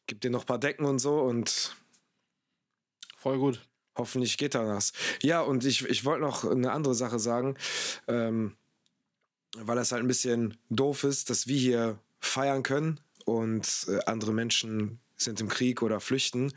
gib 0.07 0.21
dir 0.21 0.31
noch 0.31 0.43
ein 0.43 0.47
paar 0.47 0.59
Decken 0.59 0.85
und 0.85 0.99
so 0.99 1.21
und 1.21 1.75
voll 3.17 3.39
gut. 3.39 3.67
Hoffentlich 3.97 4.39
geht 4.39 4.55
da 4.55 4.67
was. 4.67 4.93
Ja, 5.23 5.41
und 5.41 5.65
ich, 5.65 5.85
ich 5.89 6.05
wollte 6.05 6.23
noch 6.23 6.45
eine 6.45 6.73
andere 6.73 6.95
Sache 6.95 7.19
sagen, 7.19 7.57
ähm, 8.09 8.57
weil 9.57 9.77
das 9.77 9.93
halt 9.93 10.03
ein 10.03 10.09
bisschen 10.09 10.57
doof 10.69 11.05
ist, 11.05 11.31
dass 11.31 11.47
wir 11.47 11.57
hier 11.57 11.99
feiern 12.19 12.63
können 12.63 13.01
und 13.25 13.87
äh, 13.89 13.99
andere 14.07 14.33
Menschen 14.33 15.01
sind 15.17 15.41
im 15.41 15.49
Krieg 15.49 15.83
oder 15.83 16.01
flüchten. 16.01 16.53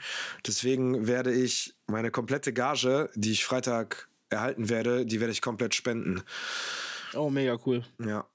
Deswegen 0.45 1.07
werde 1.07 1.33
ich 1.33 1.75
meine 1.87 2.11
komplette 2.11 2.53
Gage, 2.53 3.09
die 3.15 3.31
ich 3.31 3.45
Freitag 3.45 4.09
erhalten 4.29 4.69
werde, 4.69 5.05
die 5.05 5.19
werde 5.19 5.31
ich 5.31 5.41
komplett 5.41 5.75
spenden. 5.75 6.23
Oh, 7.13 7.29
mega 7.29 7.57
cool. 7.65 7.83
Ja. 8.03 8.27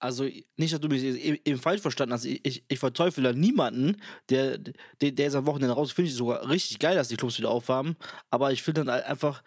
Also 0.00 0.28
nicht, 0.56 0.72
dass 0.72 0.80
du 0.80 0.88
mich 0.88 1.02
eben 1.02 1.58
falsch 1.58 1.80
verstanden 1.80 2.12
hast. 2.12 2.24
Ich, 2.24 2.44
ich, 2.44 2.64
ich 2.68 2.78
verteufel 2.78 3.24
da 3.24 3.32
niemanden, 3.32 4.00
der, 4.30 4.58
der, 4.58 5.10
der 5.10 5.26
ist 5.26 5.34
am 5.34 5.46
Wochenende 5.46 5.74
raus. 5.74 5.90
Finde 5.90 6.10
ich 6.10 6.16
sogar 6.16 6.48
richtig 6.48 6.78
geil, 6.78 6.94
dass 6.94 7.08
die 7.08 7.16
Clubs 7.16 7.38
wieder 7.38 7.50
aufhaben. 7.50 7.96
Aber 8.30 8.52
ich 8.52 8.62
finde 8.62 8.84
dann 8.84 9.02
einfach, 9.02 9.42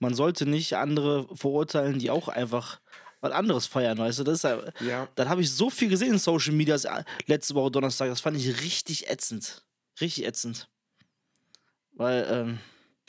man 0.00 0.14
sollte 0.14 0.46
nicht 0.46 0.74
andere 0.74 1.28
verurteilen, 1.36 2.00
die 2.00 2.10
auch 2.10 2.26
einfach 2.26 2.80
was 3.20 3.32
anderes 3.32 3.66
feiern, 3.66 3.98
weißt 3.98 4.20
du? 4.20 4.24
Das 4.24 4.36
ist 4.36 4.42
ja, 4.44 4.62
ja. 4.80 5.08
Dann 5.14 5.28
habe 5.28 5.40
ich 5.40 5.52
so 5.52 5.70
viel 5.70 5.88
gesehen 5.88 6.12
in 6.12 6.18
Social 6.18 6.54
Media 6.54 6.76
letzte 7.26 7.54
Woche 7.54 7.70
Donnerstag. 7.70 8.08
Das 8.08 8.20
fand 8.20 8.36
ich 8.36 8.62
richtig 8.62 9.10
ätzend. 9.10 9.64
Richtig 10.00 10.24
ätzend. 10.24 10.68
Weil, 11.92 12.26
ähm, 12.30 12.58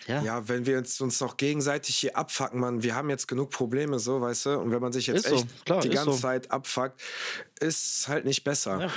ja. 0.08 0.24
ja, 0.24 0.48
wenn 0.48 0.66
wir 0.66 0.78
uns, 0.78 1.00
uns 1.02 1.20
noch 1.20 1.38
gegenseitig 1.38 1.96
hier 1.96 2.18
abfacken, 2.18 2.60
man, 2.60 2.82
wir 2.82 2.96
haben 2.96 3.10
jetzt 3.10 3.28
genug 3.28 3.52
Probleme, 3.52 4.00
so, 4.00 4.22
weißt 4.22 4.48
du? 4.48 4.60
Und 4.60 4.72
wenn 4.72 4.82
man 4.82 4.92
sich 4.92 5.08
jetzt 5.08 5.28
ist 5.28 5.32
echt 5.32 5.50
so, 5.50 5.64
klar, 5.66 5.82
die 5.82 5.90
ganze 5.90 6.12
so. 6.12 6.18
Zeit 6.18 6.50
abfuckt, 6.50 7.02
ist 7.60 8.08
halt 8.08 8.26
nicht 8.26 8.44
besser. 8.44 8.90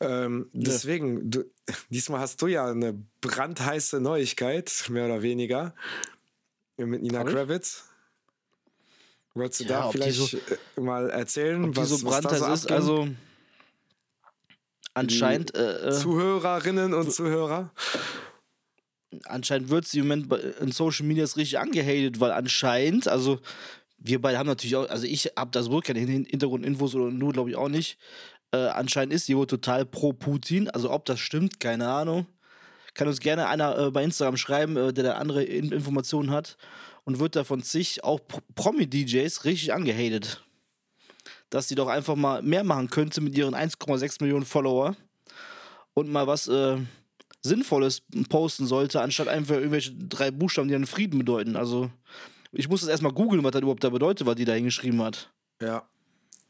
Ja. 0.00 0.24
Ähm, 0.24 0.50
deswegen, 0.52 1.30
du, 1.30 1.44
diesmal 1.88 2.20
hast 2.20 2.40
du 2.42 2.46
ja 2.46 2.66
eine 2.66 2.94
brandheiße 3.20 4.00
Neuigkeit, 4.00 4.84
mehr 4.90 5.06
oder 5.06 5.22
weniger, 5.22 5.74
mit 6.76 7.02
Nina 7.02 7.24
Kravitz. 7.24 7.84
Wolltest 9.36 9.60
du 9.60 9.64
ja, 9.64 9.82
da 9.82 9.90
vielleicht 9.90 10.16
so, 10.16 10.38
äh, 10.38 10.80
mal 10.80 11.10
erzählen, 11.10 11.76
was, 11.76 11.90
so 11.90 12.06
was 12.06 12.22
da 12.22 12.34
so 12.36 12.52
ist? 12.52 12.72
Also 12.72 13.08
anscheinend 14.94 15.54
äh, 15.54 15.88
äh, 15.88 15.92
Zuhörerinnen 15.92 16.94
und 16.94 17.12
Zuhörer 17.12 17.70
anscheinend 19.24 19.68
wird 19.68 19.86
sie 19.86 19.98
im 19.98 20.08
Moment 20.08 20.32
in 20.60 20.72
Social 20.72 21.04
Media 21.04 21.24
richtig 21.24 21.58
angehatet, 21.58 22.18
weil 22.18 22.32
anscheinend, 22.32 23.08
also 23.08 23.38
wir 23.98 24.22
beide 24.22 24.38
haben 24.38 24.46
natürlich 24.46 24.76
auch, 24.76 24.88
also 24.88 25.06
ich 25.06 25.32
habe 25.36 25.50
da 25.50 25.64
wohl 25.66 25.82
keine 25.82 26.00
Hintergrundinfos 26.00 26.94
oder 26.94 27.10
du 27.10 27.28
glaube 27.28 27.50
ich 27.50 27.56
auch 27.56 27.68
nicht. 27.68 27.98
Äh, 28.52 28.68
anscheinend 28.68 29.12
ist 29.12 29.26
sie 29.26 29.36
wohl 29.36 29.46
total 29.46 29.84
pro 29.84 30.14
Putin, 30.14 30.70
also 30.70 30.90
ob 30.90 31.04
das 31.04 31.20
stimmt, 31.20 31.60
keine 31.60 31.88
Ahnung. 31.88 32.26
Kann 32.94 33.08
uns 33.08 33.20
gerne 33.20 33.48
einer 33.48 33.78
äh, 33.78 33.90
bei 33.90 34.02
Instagram 34.02 34.38
schreiben, 34.38 34.76
äh, 34.78 34.94
der 34.94 35.04
da 35.04 35.12
andere 35.16 35.44
in 35.44 35.72
Informationen 35.72 36.30
hat 36.30 36.56
und 37.06 37.20
wird 37.20 37.36
da 37.36 37.44
von 37.44 37.62
sich 37.62 38.04
auch 38.04 38.20
Promi-DJs 38.56 39.44
richtig 39.44 39.72
angehatet. 39.72 40.44
Dass 41.48 41.68
sie 41.68 41.76
doch 41.76 41.86
einfach 41.86 42.16
mal 42.16 42.42
mehr 42.42 42.64
machen 42.64 42.90
könnte 42.90 43.20
mit 43.20 43.38
ihren 43.38 43.54
1,6 43.54 44.22
Millionen 44.22 44.44
Follower 44.44 44.96
und 45.94 46.10
mal 46.10 46.26
was 46.26 46.48
äh, 46.48 46.76
Sinnvolles 47.42 48.02
posten 48.28 48.66
sollte, 48.66 49.00
anstatt 49.00 49.28
einfach 49.28 49.54
irgendwelche 49.54 49.92
drei 49.94 50.32
Buchstaben, 50.32 50.68
die 50.68 50.74
dann 50.74 50.86
Frieden 50.86 51.20
bedeuten. 51.20 51.56
Also, 51.56 51.90
ich 52.50 52.68
muss 52.68 52.80
das 52.80 52.90
erstmal 52.90 53.12
googeln, 53.12 53.44
was 53.44 53.52
das 53.52 53.62
überhaupt 53.62 53.84
da 53.84 53.90
bedeutet, 53.90 54.26
was 54.26 54.34
die 54.34 54.44
da 54.44 54.54
hingeschrieben 54.54 55.00
hat. 55.02 55.30
Ja. 55.62 55.88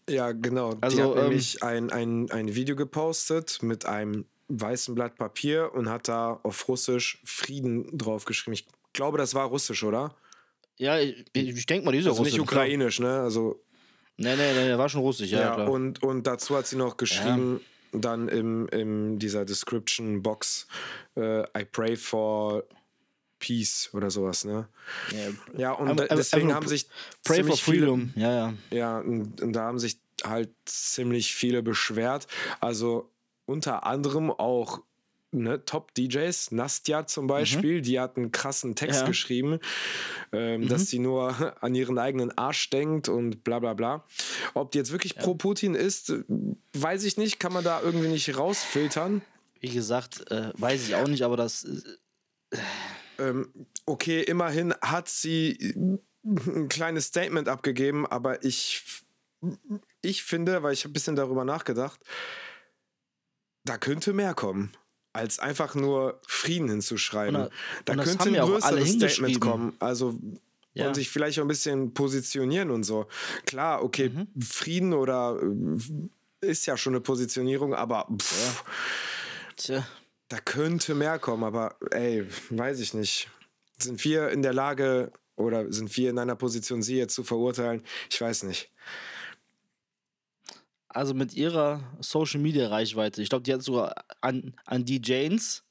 Ja, 0.09 0.33
genau. 0.33 0.75
Also, 0.81 0.97
die 0.97 1.03
hat 1.03 1.17
ähm, 1.17 1.23
nämlich 1.25 1.63
ein, 1.63 1.91
ein, 1.91 2.31
ein 2.31 2.55
Video 2.55 2.77
gepostet 2.77 3.63
mit 3.63 3.85
einem 3.85 4.25
weißen 4.49 4.95
Blatt 4.95 5.17
Papier 5.17 5.73
und 5.75 5.91
hat 5.91 6.09
da 6.09 6.41
auf 6.45 6.67
Russisch 6.69 7.21
Frieden 7.25 7.99
draufgeschrieben. 7.99 8.55
Ich 8.55 8.67
glaube, 8.93 9.19
das 9.19 9.35
war 9.35 9.47
Russisch, 9.47 9.83
oder? 9.83 10.15
Ja, 10.78 10.99
ich, 10.99 11.25
ich 11.33 11.66
denke 11.66 11.85
mal, 11.85 11.92
die 11.92 11.99
ist 11.99 12.06
also 12.06 12.18
Russisch. 12.18 12.35
nicht 12.35 12.42
ukrainisch, 12.42 13.00
ne? 13.00 13.21
Also. 13.21 13.62
Nee, 14.18 14.35
nee, 14.37 14.52
nee, 14.54 14.78
war 14.78 14.88
schon 14.88 15.02
russisch, 15.02 15.30
ja. 15.30 15.40
ja 15.40 15.54
klar. 15.54 15.71
Und, 15.71 16.02
und 16.02 16.26
dazu 16.26 16.56
hat 16.56 16.66
sie 16.66 16.76
noch 16.76 16.97
geschrieben, 16.97 17.61
ja 17.61 17.66
dann 17.92 18.28
in, 18.28 18.68
in 18.68 19.18
dieser 19.18 19.45
Description 19.45 20.23
Box 20.23 20.66
äh, 21.16 21.42
I 21.59 21.64
pray 21.71 21.97
for 21.97 22.64
Peace 23.38 23.90
oder 23.92 24.11
sowas, 24.11 24.45
ne? 24.45 24.68
Yeah. 25.12 25.33
Ja, 25.56 25.73
und 25.73 25.88
aber, 25.88 26.04
aber, 26.04 26.16
deswegen 26.16 26.47
aber, 26.47 26.56
haben 26.56 26.68
sich 26.68 26.88
Pray 27.23 27.45
for 27.45 27.56
Freedom, 27.56 28.12
viele, 28.14 28.26
ja, 28.26 28.33
ja. 28.33 28.54
Ja, 28.71 28.99
und, 28.99 29.40
und, 29.42 29.52
da 29.52 29.64
haben 29.64 29.78
sich 29.78 29.99
halt 30.25 30.50
ziemlich 30.64 31.35
viele 31.35 31.62
beschwert. 31.62 32.26
Also 32.61 33.11
unter 33.45 33.85
anderem 33.85 34.30
auch 34.30 34.80
ne, 35.37 35.64
Top-DJs, 35.64 36.52
Nastja 36.52 37.07
zum 37.07 37.26
Beispiel, 37.26 37.78
mhm. 37.78 37.83
die 37.83 38.00
hat 38.00 38.16
einen 38.16 38.33
krassen 38.33 38.75
Text 38.75 39.00
ja. 39.00 39.07
geschrieben, 39.07 39.61
ähm, 40.33 40.62
mhm. 40.62 40.69
dass 40.69 40.87
sie 40.87 40.99
nur 40.99 41.57
an 41.62 41.75
ihren 41.75 41.99
eigenen 41.99 42.37
Arsch 42.37 42.71
denkt 42.71 43.09
und 43.09 43.45
bla 43.45 43.59
bla 43.59 43.75
bla. 43.75 44.05
Ob 44.55 44.71
die 44.73 44.78
jetzt 44.78 44.93
wirklich 44.93 45.14
ja. 45.14 45.23
pro 45.23 45.35
Putin 45.35 45.75
ist, 45.75 46.12
weiß 46.75 47.05
ich 47.05 47.16
nicht, 47.16 47.38
kann 47.38 47.52
man 47.52 47.64
da 47.64 47.81
irgendwie 47.83 48.09
nicht 48.09 48.37
rausfiltern. 48.37 49.23
Wie 49.61 49.71
gesagt, 49.71 50.31
äh, 50.31 50.52
weiß 50.55 50.88
ich 50.88 50.95
auch 50.95 51.09
nicht, 51.09 51.23
aber 51.23 51.37
das. 51.37 51.64
Äh, 51.64 52.59
ähm, 53.19 53.49
okay, 53.87 54.23
immerhin 54.23 54.75
hat 54.83 55.09
sie 55.09 55.75
ein 56.25 56.69
kleines 56.69 57.07
Statement 57.07 57.49
abgegeben, 57.49 58.07
aber 58.07 58.45
ich 58.45 59.05
ich 60.02 60.23
finde, 60.23 60.62
weil 60.62 60.73
ich 60.73 60.85
ein 60.85 60.93
bisschen 60.93 61.16
darüber 61.16 61.45
nachgedacht, 61.45 62.00
da 63.64 63.78
könnte 63.78 64.12
mehr 64.12 64.35
kommen, 64.35 64.73
als 65.16 65.38
einfach 65.38 65.75
nur 65.75 66.20
Frieden 66.26 66.68
hinzuschreiben. 66.68 67.37
Und 67.37 67.50
da- 67.85 67.92
und 67.94 68.02
könnte 68.02 68.28
ein 68.28 68.35
ja 68.35 68.44
größeres 68.44 68.92
Statement 68.92 69.40
kommen. 69.40 69.75
Also 69.80 70.18
Ja. 70.75 70.88
und 70.88 70.94
sich 70.94 71.08
vielleicht 71.11 71.38
auch 71.38 71.42
ein 71.44 71.49
bisschen 71.49 71.94
positionieren 71.94 72.70
und 72.70 72.85
so. 72.85 73.06
Klar, 73.46 73.82
okay, 73.82 74.11
Mhm. 74.11 74.42
Frieden 74.42 74.92
oder 74.92 75.40
äh, 75.42 76.46
ist 76.50 76.66
ja 76.66 76.76
schon 76.76 76.92
eine 76.94 77.00
Positionierung, 77.00 77.73
aber 77.75 78.06
pff, 78.20 78.62
Tja. 79.56 79.87
da 80.28 80.38
könnte 80.38 80.94
mehr 80.94 81.18
kommen, 81.18 81.44
aber 81.44 81.76
ey, 81.90 82.26
weiß 82.50 82.80
ich 82.80 82.92
nicht. 82.94 83.28
Sind 83.78 84.04
wir 84.04 84.28
in 84.30 84.42
der 84.42 84.52
Lage 84.52 85.12
oder 85.37 85.70
sind 85.73 85.94
wir 85.96 86.11
in 86.11 86.18
einer 86.18 86.37
Position, 86.37 86.82
sie 86.82 86.96
jetzt 86.99 87.14
zu 87.14 87.25
verurteilen? 87.25 87.82
Ich 88.11 88.20
weiß 88.20 88.42
nicht. 88.44 88.70
Also 90.97 91.12
mit 91.12 91.35
ihrer 91.35 91.83
Social 92.00 92.41
Media 92.41 92.69
Reichweite, 92.69 93.21
ich 93.21 93.29
glaube, 93.29 93.43
die 93.43 93.53
hat 93.53 93.62
sogar 93.62 93.95
an, 94.23 94.55
an 94.65 94.87
die 94.87 94.99
Janes, 95.05 95.62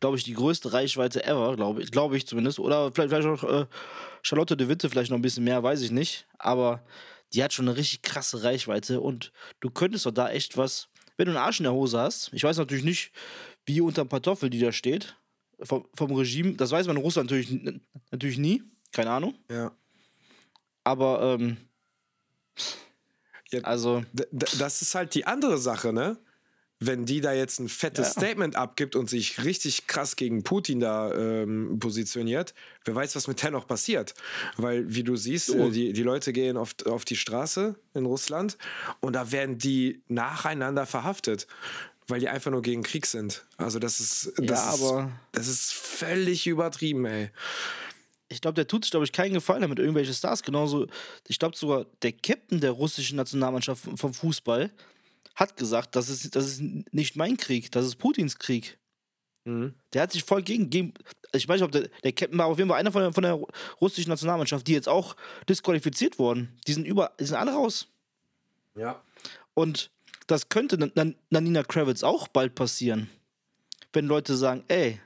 glaube 0.00 0.16
ich, 0.16 0.24
die 0.24 0.32
größte 0.32 0.72
Reichweite 0.72 1.22
ever, 1.22 1.54
glaube 1.54 1.82
ich, 1.82 1.92
glaube 1.92 2.16
ich 2.16 2.26
zumindest. 2.26 2.58
Oder 2.58 2.90
vielleicht, 2.90 3.10
vielleicht 3.10 3.28
auch 3.28 3.44
äh, 3.44 3.66
Charlotte 4.22 4.56
de 4.56 4.68
Witte, 4.68 4.88
vielleicht 4.88 5.10
noch 5.10 5.18
ein 5.18 5.22
bisschen 5.22 5.44
mehr, 5.44 5.62
weiß 5.62 5.82
ich 5.82 5.90
nicht. 5.90 6.26
Aber 6.38 6.82
die 7.34 7.44
hat 7.44 7.52
schon 7.52 7.68
eine 7.68 7.76
richtig 7.76 8.00
krasse 8.00 8.42
Reichweite 8.42 9.02
und 9.02 9.32
du 9.60 9.68
könntest 9.68 10.06
doch 10.06 10.12
da 10.12 10.30
echt 10.30 10.56
was, 10.56 10.88
wenn 11.18 11.26
du 11.26 11.32
einen 11.32 11.44
Arsch 11.44 11.60
in 11.60 11.64
der 11.64 11.74
Hose 11.74 12.00
hast. 12.00 12.32
Ich 12.32 12.42
weiß 12.42 12.56
natürlich 12.56 12.82
nicht, 12.82 13.12
wie 13.66 13.82
unter 13.82 14.06
dem 14.06 14.08
Pantoffel 14.08 14.48
die 14.48 14.60
da 14.60 14.72
steht, 14.72 15.14
vom, 15.60 15.86
vom 15.92 16.10
Regime. 16.14 16.54
Das 16.54 16.70
weiß 16.70 16.86
man 16.86 16.96
in 16.96 17.02
Russland 17.02 17.30
natürlich, 17.30 17.50
natürlich 18.10 18.38
nie, 18.38 18.62
keine 18.92 19.10
Ahnung. 19.10 19.34
Ja. 19.50 19.72
Aber, 20.84 21.36
ähm, 21.38 21.58
Ja. 23.52 23.60
also, 23.62 24.02
das 24.32 24.82
ist 24.82 24.94
halt 24.94 25.14
die 25.14 25.26
andere 25.26 25.58
Sache, 25.58 25.92
ne? 25.92 26.16
Wenn 26.82 27.04
die 27.04 27.20
da 27.20 27.34
jetzt 27.34 27.58
ein 27.60 27.68
fettes 27.68 28.14
Ja. 28.14 28.22
Statement 28.22 28.56
abgibt 28.56 28.96
und 28.96 29.10
sich 29.10 29.44
richtig 29.44 29.86
krass 29.86 30.16
gegen 30.16 30.42
Putin 30.42 30.80
da 30.80 31.12
ähm, 31.12 31.78
positioniert, 31.78 32.54
wer 32.86 32.94
weiß, 32.94 33.14
was 33.16 33.26
mit 33.28 33.42
der 33.42 33.50
noch 33.50 33.66
passiert. 33.66 34.14
Weil, 34.56 34.94
wie 34.94 35.02
du 35.02 35.14
siehst, 35.14 35.50
äh, 35.50 35.70
die, 35.70 35.92
die 35.92 36.02
Leute 36.02 36.32
gehen 36.32 36.56
auf, 36.56 36.74
auf 36.86 37.04
die 37.04 37.16
Straße 37.16 37.74
in 37.92 38.06
Russland 38.06 38.56
und 39.00 39.12
da 39.12 39.30
werden 39.30 39.58
die 39.58 40.00
nacheinander 40.08 40.86
verhaftet, 40.86 41.46
weil 42.08 42.20
die 42.20 42.30
einfach 42.30 42.50
nur 42.50 42.62
gegen 42.62 42.82
Krieg 42.82 43.04
sind. 43.04 43.44
Also, 43.58 43.78
das 43.78 44.00
ist, 44.00 44.32
das 44.38 44.80
ja, 44.80 45.02
ist, 45.02 45.08
das 45.32 45.48
ist 45.48 45.72
völlig 45.74 46.46
übertrieben, 46.46 47.04
ey. 47.04 47.30
Ich 48.32 48.40
glaube, 48.40 48.54
der 48.54 48.66
tut 48.66 48.84
sich, 48.84 48.90
glaube 48.90 49.04
ich, 49.04 49.12
keinen 49.12 49.34
Gefallen 49.34 49.60
damit, 49.62 49.78
irgendwelche 49.78 50.14
Stars. 50.14 50.42
Genauso, 50.42 50.86
ich 51.28 51.38
glaube 51.38 51.56
sogar, 51.56 51.84
der 52.02 52.12
Captain 52.12 52.60
der 52.60 52.70
russischen 52.70 53.16
Nationalmannschaft 53.16 53.82
vom 53.96 54.14
Fußball 54.14 54.70
hat 55.34 55.56
gesagt, 55.56 55.96
das 55.96 56.08
ist, 56.08 56.34
das 56.36 56.46
ist 56.46 56.60
nicht 56.92 57.16
mein 57.16 57.36
Krieg, 57.36 57.70
das 57.72 57.84
ist 57.86 57.96
Putins 57.96 58.38
Krieg. 58.38 58.78
Mhm. 59.44 59.74
Der 59.92 60.02
hat 60.02 60.12
sich 60.12 60.22
voll 60.24 60.42
gegen. 60.42 60.70
gegen 60.70 60.94
ich 61.32 61.48
weiß 61.48 61.60
nicht, 61.60 61.64
ob 61.64 61.72
der, 61.72 61.88
der 62.04 62.12
Captain 62.12 62.38
war 62.38 62.46
auf 62.46 62.58
jeden 62.58 62.68
Fall 62.70 62.78
einer 62.78 62.92
von 62.92 63.02
der, 63.02 63.12
von 63.12 63.22
der 63.22 63.40
russischen 63.80 64.10
Nationalmannschaft, 64.10 64.66
die 64.66 64.72
jetzt 64.72 64.88
auch 64.88 65.16
disqualifiziert 65.48 66.18
wurden. 66.18 66.56
Die 66.66 66.72
sind, 66.72 66.86
über, 66.86 67.12
die 67.18 67.24
sind 67.24 67.36
alle 67.36 67.52
raus. 67.52 67.88
Ja. 68.76 69.02
Und 69.54 69.90
das 70.26 70.48
könnte 70.48 70.78
Nan- 70.78 70.92
Nan- 70.94 71.16
Nanina 71.30 71.62
Kravitz 71.62 72.02
auch 72.02 72.28
bald 72.28 72.54
passieren. 72.54 73.08
Wenn 73.92 74.06
Leute 74.06 74.36
sagen, 74.36 74.62
ey, 74.68 75.00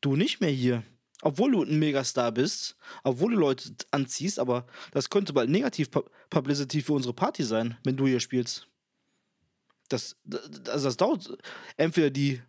du 0.00 0.16
nicht 0.16 0.40
mehr 0.40 0.50
hier. 0.50 0.82
Obwohl 1.24 1.52
du 1.52 1.62
ein 1.62 1.78
Megastar 1.78 2.32
bist, 2.32 2.76
obwohl 3.04 3.32
du 3.32 3.38
Leute 3.38 3.72
anziehst, 3.92 4.38
aber 4.40 4.66
das 4.90 5.08
könnte 5.08 5.32
bald 5.32 5.48
negativ 5.48 5.88
Pu- 5.88 6.10
Publicity 6.28 6.82
für 6.82 6.94
unsere 6.94 7.14
Party 7.14 7.44
sein, 7.44 7.78
wenn 7.84 7.96
du 7.96 8.06
hier 8.08 8.18
spielst. 8.18 8.66
Das, 9.88 10.16
das, 10.24 10.50
also 10.68 10.88
das 10.88 10.96
dauert. 10.96 11.38
Entweder 11.76 12.10
die. 12.10 12.42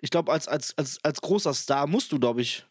Ich 0.00 0.10
glaube, 0.10 0.30
als, 0.30 0.46
als, 0.46 0.76
als, 0.76 1.02
als 1.02 1.20
großer 1.22 1.54
Star 1.54 1.86
musst 1.86 2.12
du, 2.12 2.18
glaube 2.18 2.42
ich, 2.42 2.66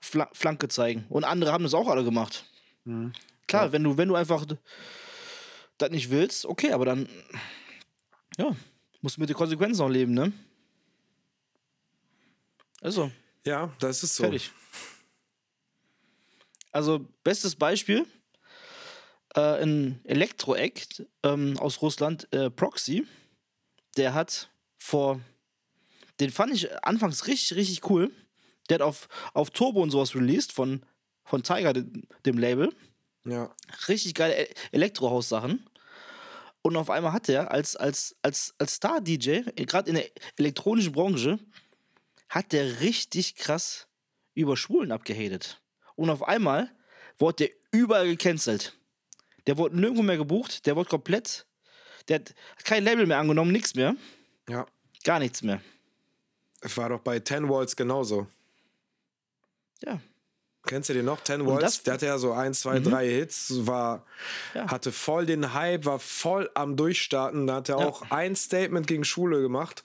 Fla 0.00 0.28
Flanke 0.32 0.68
zeigen. 0.68 1.04
Und 1.08 1.24
andere 1.24 1.50
haben 1.50 1.64
das 1.64 1.74
auch 1.74 1.88
alle 1.88 2.04
gemacht. 2.04 2.44
Klar, 3.48 3.72
wenn 3.72 3.82
du, 3.82 3.96
wenn 3.96 4.08
du 4.08 4.14
einfach 4.14 4.46
das 5.78 5.90
nicht 5.90 6.10
willst, 6.10 6.46
okay, 6.46 6.70
aber 6.72 6.84
dann 6.84 7.08
ja, 8.38 8.54
musst 9.00 9.16
du 9.16 9.20
mit 9.20 9.30
den 9.30 9.36
Konsequenzen 9.36 9.82
auch 9.82 9.88
leben, 9.88 10.14
ne? 10.14 10.32
Also, 12.82 13.10
Ja, 13.46 13.72
das 13.78 14.02
ist 14.02 14.16
so. 14.16 14.24
fertig. 14.24 14.50
Also, 16.72 17.06
bestes 17.24 17.56
Beispiel: 17.56 18.06
äh, 19.34 19.62
ein 19.62 20.00
Elektro-Act 20.04 21.04
ähm, 21.22 21.56
aus 21.58 21.82
Russland, 21.82 22.32
äh, 22.32 22.50
Proxy, 22.50 23.06
der 23.96 24.14
hat 24.14 24.50
vor. 24.78 25.20
Den 26.20 26.30
fand 26.30 26.52
ich 26.54 26.70
anfangs 26.84 27.26
richtig, 27.26 27.56
richtig 27.56 27.88
cool. 27.90 28.10
Der 28.68 28.76
hat 28.76 28.82
auf, 28.82 29.08
auf 29.32 29.50
Turbo 29.50 29.82
und 29.82 29.90
sowas 29.90 30.14
released 30.14 30.52
von, 30.52 30.84
von 31.24 31.42
Tiger, 31.42 31.72
dem, 31.72 32.04
dem 32.26 32.38
Label. 32.38 32.74
Ja. 33.24 33.54
richtig 33.88 34.14
geile 34.14 34.34
E- 34.48 34.54
Elektrohaus-Sachen. 34.72 35.66
Und 36.62 36.76
auf 36.76 36.90
einmal 36.90 37.12
hat 37.12 37.28
er 37.30 37.50
als, 37.50 37.74
als, 37.74 38.16
als, 38.22 38.54
als 38.58 38.74
Star-DJ, 38.74 39.40
gerade 39.66 39.88
in 39.88 39.94
der 39.96 40.10
elektronischen 40.36 40.92
Branche, 40.92 41.38
hat 42.30 42.52
der 42.52 42.80
richtig 42.80 43.34
krass 43.34 43.86
über 44.34 44.56
Schwulen 44.56 44.92
abgehatet. 44.92 45.60
Und 45.96 46.08
auf 46.08 46.22
einmal 46.22 46.70
wurde 47.18 47.44
der 47.46 47.50
überall 47.72 48.06
gecancelt. 48.06 48.74
Der 49.46 49.58
wurde 49.58 49.76
nirgendwo 49.78 50.02
mehr 50.02 50.16
gebucht, 50.16 50.64
der 50.64 50.76
wurde 50.76 50.88
komplett, 50.88 51.46
der 52.08 52.20
hat 52.20 52.34
kein 52.64 52.84
Label 52.84 53.06
mehr 53.06 53.18
angenommen, 53.18 53.52
nichts 53.52 53.74
mehr, 53.74 53.96
Ja. 54.48 54.66
gar 55.04 55.18
nichts 55.18 55.42
mehr. 55.42 55.60
War 56.62 56.88
doch 56.90 57.00
bei 57.00 57.18
Ten 57.20 57.48
Walls 57.48 57.74
genauso. 57.74 58.26
Ja, 59.82 60.00
Kennst 60.66 60.88
du 60.90 60.92
den 60.92 61.06
noch? 61.06 61.20
Ten 61.22 61.40
Mhm. 61.42 61.58
Der 61.86 61.94
hatte 61.94 62.06
ja 62.06 62.18
so 62.18 62.32
ein, 62.32 62.52
zwei, 62.54 62.80
drei 62.80 63.08
Hits, 63.08 63.66
war, 63.66 64.04
Ja. 64.54 64.70
hatte 64.70 64.92
voll 64.92 65.24
den 65.26 65.54
Hype, 65.54 65.86
war 65.86 65.98
voll 65.98 66.50
am 66.54 66.76
Durchstarten. 66.76 67.46
Da 67.46 67.56
hat 67.56 67.68
er 67.70 67.78
Ja. 67.78 67.86
auch 67.86 68.02
ein 68.10 68.36
Statement 68.36 68.86
gegen 68.86 69.04
Schule 69.04 69.40
gemacht. 69.40 69.82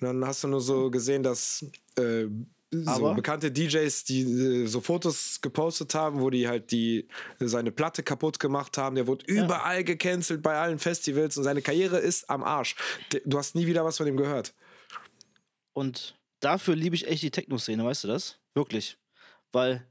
Und 0.00 0.06
dann 0.08 0.24
hast 0.26 0.42
du 0.42 0.48
nur 0.48 0.60
so 0.60 0.90
gesehen, 0.90 1.22
dass 1.22 1.64
äh, 1.96 2.26
so 2.70 3.14
bekannte 3.14 3.50
DJs, 3.50 4.04
die 4.04 4.22
äh, 4.22 4.66
so 4.66 4.80
Fotos 4.80 5.40
gepostet 5.40 5.94
haben, 5.94 6.20
wo 6.20 6.28
die 6.30 6.48
halt 6.48 6.70
die 6.72 7.08
seine 7.38 7.70
Platte 7.72 8.02
kaputt 8.02 8.38
gemacht 8.40 8.76
haben. 8.76 8.96
Der 8.96 9.06
wurde 9.06 9.24
überall 9.26 9.84
gecancelt 9.84 10.42
bei 10.42 10.56
allen 10.58 10.78
Festivals 10.78 11.38
und 11.38 11.44
seine 11.44 11.62
Karriere 11.62 11.98
ist 11.98 12.28
am 12.28 12.42
Arsch. 12.42 12.74
Du 13.24 13.38
hast 13.38 13.54
nie 13.54 13.66
wieder 13.66 13.84
was 13.84 13.96
von 13.96 14.06
ihm 14.06 14.16
gehört. 14.18 14.52
Und 15.72 16.16
dafür 16.40 16.74
liebe 16.76 16.96
ich 16.96 17.06
echt 17.06 17.22
die 17.22 17.30
Techno-Szene, 17.30 17.84
weißt 17.84 18.04
du 18.04 18.08
das? 18.08 18.36
Wirklich. 18.54 18.98
Weil 19.52 19.86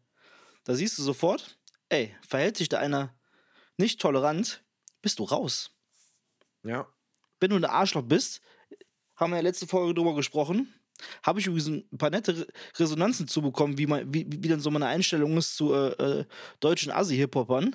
da 0.67 0.75
siehst 0.75 0.97
du 0.97 1.03
sofort, 1.03 1.57
ey, 1.87 2.13
verhält 2.27 2.57
sich 2.57 2.67
da 2.67 2.79
einer 2.79 3.17
nicht 3.77 4.01
tolerant, 4.01 4.65
bist 5.01 5.19
du 5.19 5.23
raus. 5.23 5.71
Ja. 6.63 6.91
Wenn 7.39 7.51
du 7.51 7.55
ein 7.55 7.63
Arschloch 7.63 8.01
bist, 8.01 8.41
haben 9.15 9.31
wir 9.31 9.37
ja 9.37 9.43
letzte 9.43 9.65
Folge 9.65 9.93
drüber 9.93 10.13
gesprochen, 10.13 10.73
habe 11.23 11.39
ich 11.39 11.47
übrigens 11.47 11.67
ein 11.67 11.97
paar 11.97 12.09
nette 12.09 12.39
Re- 12.39 12.47
Resonanzen 12.75 13.29
zu 13.29 13.41
bekommen, 13.41 13.77
wie, 13.77 13.87
mein, 13.87 14.13
wie, 14.13 14.25
wie 14.29 14.47
dann 14.49 14.59
so 14.59 14.69
meine 14.69 14.87
Einstellung 14.87 15.37
ist 15.37 15.55
zu 15.55 15.73
äh, 15.73 15.91
äh, 15.91 16.25
deutschen 16.59 16.91
Assi-Hip-Hopern. 16.91 17.73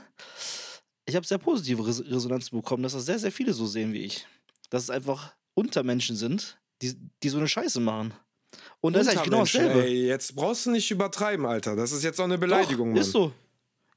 Ich 1.06 1.16
habe 1.16 1.26
sehr 1.26 1.38
positive 1.38 1.86
Res 1.86 2.04
Resonanzen 2.04 2.58
bekommen, 2.58 2.82
dass 2.82 2.92
das 2.92 3.06
sehr, 3.06 3.18
sehr 3.18 3.32
viele 3.32 3.54
so 3.54 3.66
sehen 3.66 3.94
wie 3.94 4.04
ich. 4.04 4.26
Dass 4.68 4.82
es 4.82 4.90
einfach 4.90 5.34
Untermenschen 5.54 6.16
sind, 6.16 6.60
die, 6.82 6.94
die 7.22 7.28
so 7.30 7.38
eine 7.38 7.48
Scheiße 7.48 7.80
machen. 7.80 8.12
Und 8.82 8.94
das 8.94 9.06
ist 9.06 9.12
eigentlich 9.12 9.22
genau 9.24 9.38
dasselbe. 9.40 9.84
ey, 9.84 10.06
jetzt 10.08 10.34
brauchst 10.36 10.66
du 10.66 10.70
nicht 10.72 10.90
übertreiben, 10.90 11.46
Alter. 11.46 11.76
Das 11.76 11.92
ist 11.92 12.02
jetzt 12.02 12.20
auch 12.20 12.24
eine 12.24 12.36
Beleidigung, 12.36 12.88
Doch, 12.90 12.94
Mann. 12.94 13.00
Ist 13.00 13.12
so. 13.12 13.32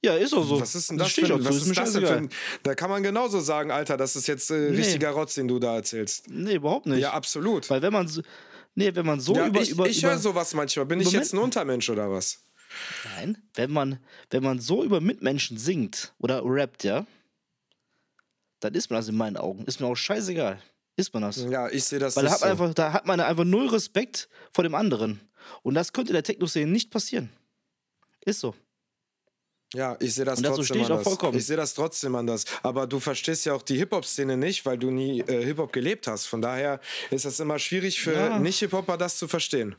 Ja, 0.04 0.14
ist 0.16 0.34
auch 0.34 0.46
so. 0.48 0.62
Was 0.62 0.76
ist 0.76 0.92
denn 0.92 1.00
das 1.00 1.14
zu, 1.14 1.22
was 1.24 1.56
ist 1.56 1.76
das 1.76 1.94
denn 1.94 2.06
für 2.06 2.14
ein, 2.16 2.30
Da 2.62 2.76
kann 2.76 2.92
man 2.92 3.02
genauso 3.02 3.40
sagen, 3.40 3.72
Alter, 3.72 3.98
das 3.98 4.16
ist 4.16 4.28
jetzt 4.28 4.52
äh, 4.52 4.70
Nee. 4.70 4.78
richtiger 4.78 5.10
Rotz, 5.10 5.34
den 5.34 5.48
du 5.48 5.58
da 5.58 5.76
erzählst. 5.76 6.30
Nee, 6.30 6.56
überhaupt 6.56 6.86
nicht. 6.86 7.00
Ja, 7.00 7.14
absolut. 7.14 7.68
Weil 7.72 7.82
wenn 7.82 7.92
man 7.92 8.08
so, 8.08 8.22
nee, 8.76 8.94
wenn 8.94 9.06
man 9.08 9.20
so 9.20 9.34
ja, 9.36 9.48
über, 9.48 9.62
ich 9.62 9.72
über, 9.72 9.88
ich 9.88 10.06
höre 10.06 10.20
sowas 10.20 10.54
manchmal. 10.54 10.86
Bin 10.86 11.02
ich 11.02 11.12
jetzt 11.12 11.34
ein 11.34 11.40
Untermensch 11.40 11.90
oder 11.90 12.12
was? 12.12 12.38
Nein, 13.16 13.38
wenn 13.56 13.72
man, 13.72 14.00
wenn 14.30 14.44
man 14.44 14.60
so 14.60 14.84
über 14.84 15.02
Mitmenschen 15.02 15.58
singt 15.58 16.14
oder 16.20 16.44
rappt, 16.46 16.84
ja, 16.84 17.08
dann 18.60 18.76
ist 18.76 18.92
man 18.92 19.00
das 19.00 19.08
in 19.10 19.16
meinen 19.18 19.38
Augen. 19.38 19.66
Ist 19.66 19.80
mir 19.80 19.88
auch 19.88 19.96
scheißegal. 19.96 20.62
Ist 20.98 21.14
man 21.14 21.24
das. 21.24 21.38
Ja, 21.38 21.70
ich 21.70 21.84
sehe 21.84 22.00
das 22.00 22.16
Weil 22.16 22.26
da 22.26 22.32
hat, 22.32 22.42
man 22.42 22.58
so. 22.58 22.64
einfach, 22.64 22.74
da 22.74 22.94
hat 22.94 23.06
man 23.06 23.20
einfach 23.20 23.44
null 23.44 23.68
Respekt 23.68 24.30
vor 24.54 24.64
dem 24.64 24.76
anderen. 24.76 25.20
Und 25.62 25.74
das 25.76 25.92
könnte 25.94 26.14
der 26.14 26.24
Techno-Szene 26.24 26.72
nicht 26.72 26.90
passieren. 26.90 27.30
Ist 28.26 28.40
so. 28.40 28.56
Ja, 29.74 29.98
ich 30.00 30.14
sehe 30.16 30.24
das 30.24 30.42
trotzdem 30.42 30.78
ich 30.78 30.84
auch 30.86 30.90
anders. 30.92 31.04
vollkommen. 31.04 31.38
Ich 31.38 31.46
sehe 31.46 31.58
das 31.58 31.74
trotzdem 31.74 32.16
anders. 32.16 32.46
Aber 32.64 32.88
du 32.88 33.00
verstehst 33.00 33.46
ja 33.46 33.54
auch 33.54 33.62
die 33.62 33.78
Hip-Hop-Szene 33.78 34.38
nicht, 34.38 34.66
weil 34.66 34.78
du 34.78 34.90
nie 34.90 35.20
äh, 35.22 35.44
Hip-Hop 35.44 35.74
gelebt 35.74 36.08
hast. 36.08 36.28
Von 36.28 36.42
daher 36.42 36.80
ist 37.12 37.26
das 37.26 37.40
immer 37.42 37.60
schwierig 37.60 38.00
für 38.00 38.14
Ja. 38.14 38.40
Nicht-Hip-Hopper, 38.40 38.98
das 38.98 39.18
zu 39.18 39.28
verstehen. 39.28 39.76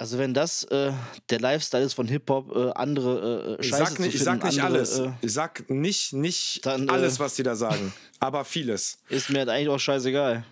Also 0.00 0.16
wenn 0.16 0.32
das 0.32 0.62
äh, 0.64 0.92
der 1.28 1.40
Lifestyle 1.40 1.82
ist 1.84 1.94
von 1.94 2.06
Hip-Hop, 2.06 2.54
äh, 2.54 2.70
andere 2.70 3.56
äh, 3.58 3.60
Ich 3.60 3.68
Scheiße 3.68 3.84
sag 3.84 3.98
nicht, 3.98 4.10
zu 4.12 4.16
ich 4.16 4.22
sag 4.22 4.32
finden, 4.34 4.46
nicht 4.46 4.62
andere, 4.62 4.78
alles. 4.78 4.98
Äh, 5.00 5.12
ich 5.22 5.32
sag 5.32 5.68
nicht, 5.70 6.12
nicht 6.12 6.64
Dann, 6.66 6.88
äh, 6.88 6.92
alles, 6.92 7.18
was 7.18 7.34
die 7.34 7.42
da 7.42 7.56
sagen, 7.56 7.92
aber 8.20 8.44
vieles. 8.44 8.98
ist 9.08 9.28
mir 9.28 9.40
halt 9.40 9.48
eigentlich 9.48 9.68
auch 9.68 9.78
scheißegal. 9.80 10.44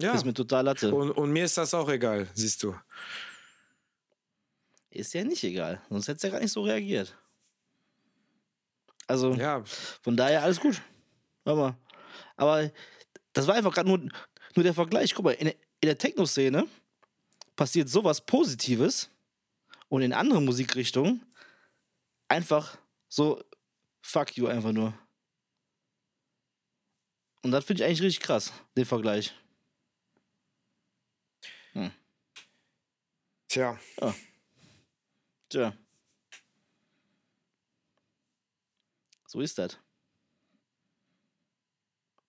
Ja. 0.00 0.14
Ist 0.14 0.24
mir 0.24 0.34
total 0.34 0.64
Latte. 0.64 0.92
Und, 0.92 1.12
und 1.12 1.30
mir 1.30 1.44
ist 1.44 1.56
das 1.56 1.72
auch 1.74 1.88
egal, 1.88 2.26
siehst 2.34 2.60
du. 2.64 2.74
Ist 4.90 5.14
ja 5.14 5.22
nicht 5.22 5.44
egal. 5.44 5.80
Sonst 5.88 6.08
hättest 6.08 6.24
du 6.24 6.26
ja 6.28 6.32
gar 6.32 6.40
nicht 6.40 6.52
so 6.52 6.62
reagiert. 6.62 7.16
Also, 9.06 9.32
Ja, 9.34 9.62
von 10.02 10.16
daher 10.16 10.42
alles 10.42 10.58
gut. 10.58 10.82
Hör 11.44 11.54
mal. 11.54 11.76
Aber 12.36 12.68
das 13.32 13.46
war 13.46 13.54
einfach 13.54 13.72
gerade 13.72 13.88
nur, 13.88 13.98
nur 13.98 14.64
der 14.64 14.74
Vergleich. 14.74 15.14
Guck 15.14 15.24
mal, 15.24 15.34
in 15.34 15.52
in 15.82 15.88
der 15.88 15.98
Techno-Szene 15.98 16.64
passiert 17.62 17.88
sowas 17.88 18.20
Positives 18.20 19.08
und 19.88 20.02
in 20.02 20.12
anderen 20.12 20.44
Musikrichtungen 20.44 21.24
einfach 22.26 22.76
so 23.08 23.40
fuck 24.00 24.36
you 24.36 24.48
einfach 24.48 24.72
nur. 24.72 24.92
Und 27.42 27.52
das 27.52 27.64
finde 27.64 27.84
ich 27.84 27.86
eigentlich 27.86 28.02
richtig 28.02 28.24
krass, 28.24 28.52
den 28.76 28.84
Vergleich. 28.84 29.32
tja. 33.46 33.78
Tja. 35.48 35.72
So 39.28 39.40
ist 39.40 39.56
das. 39.56 39.78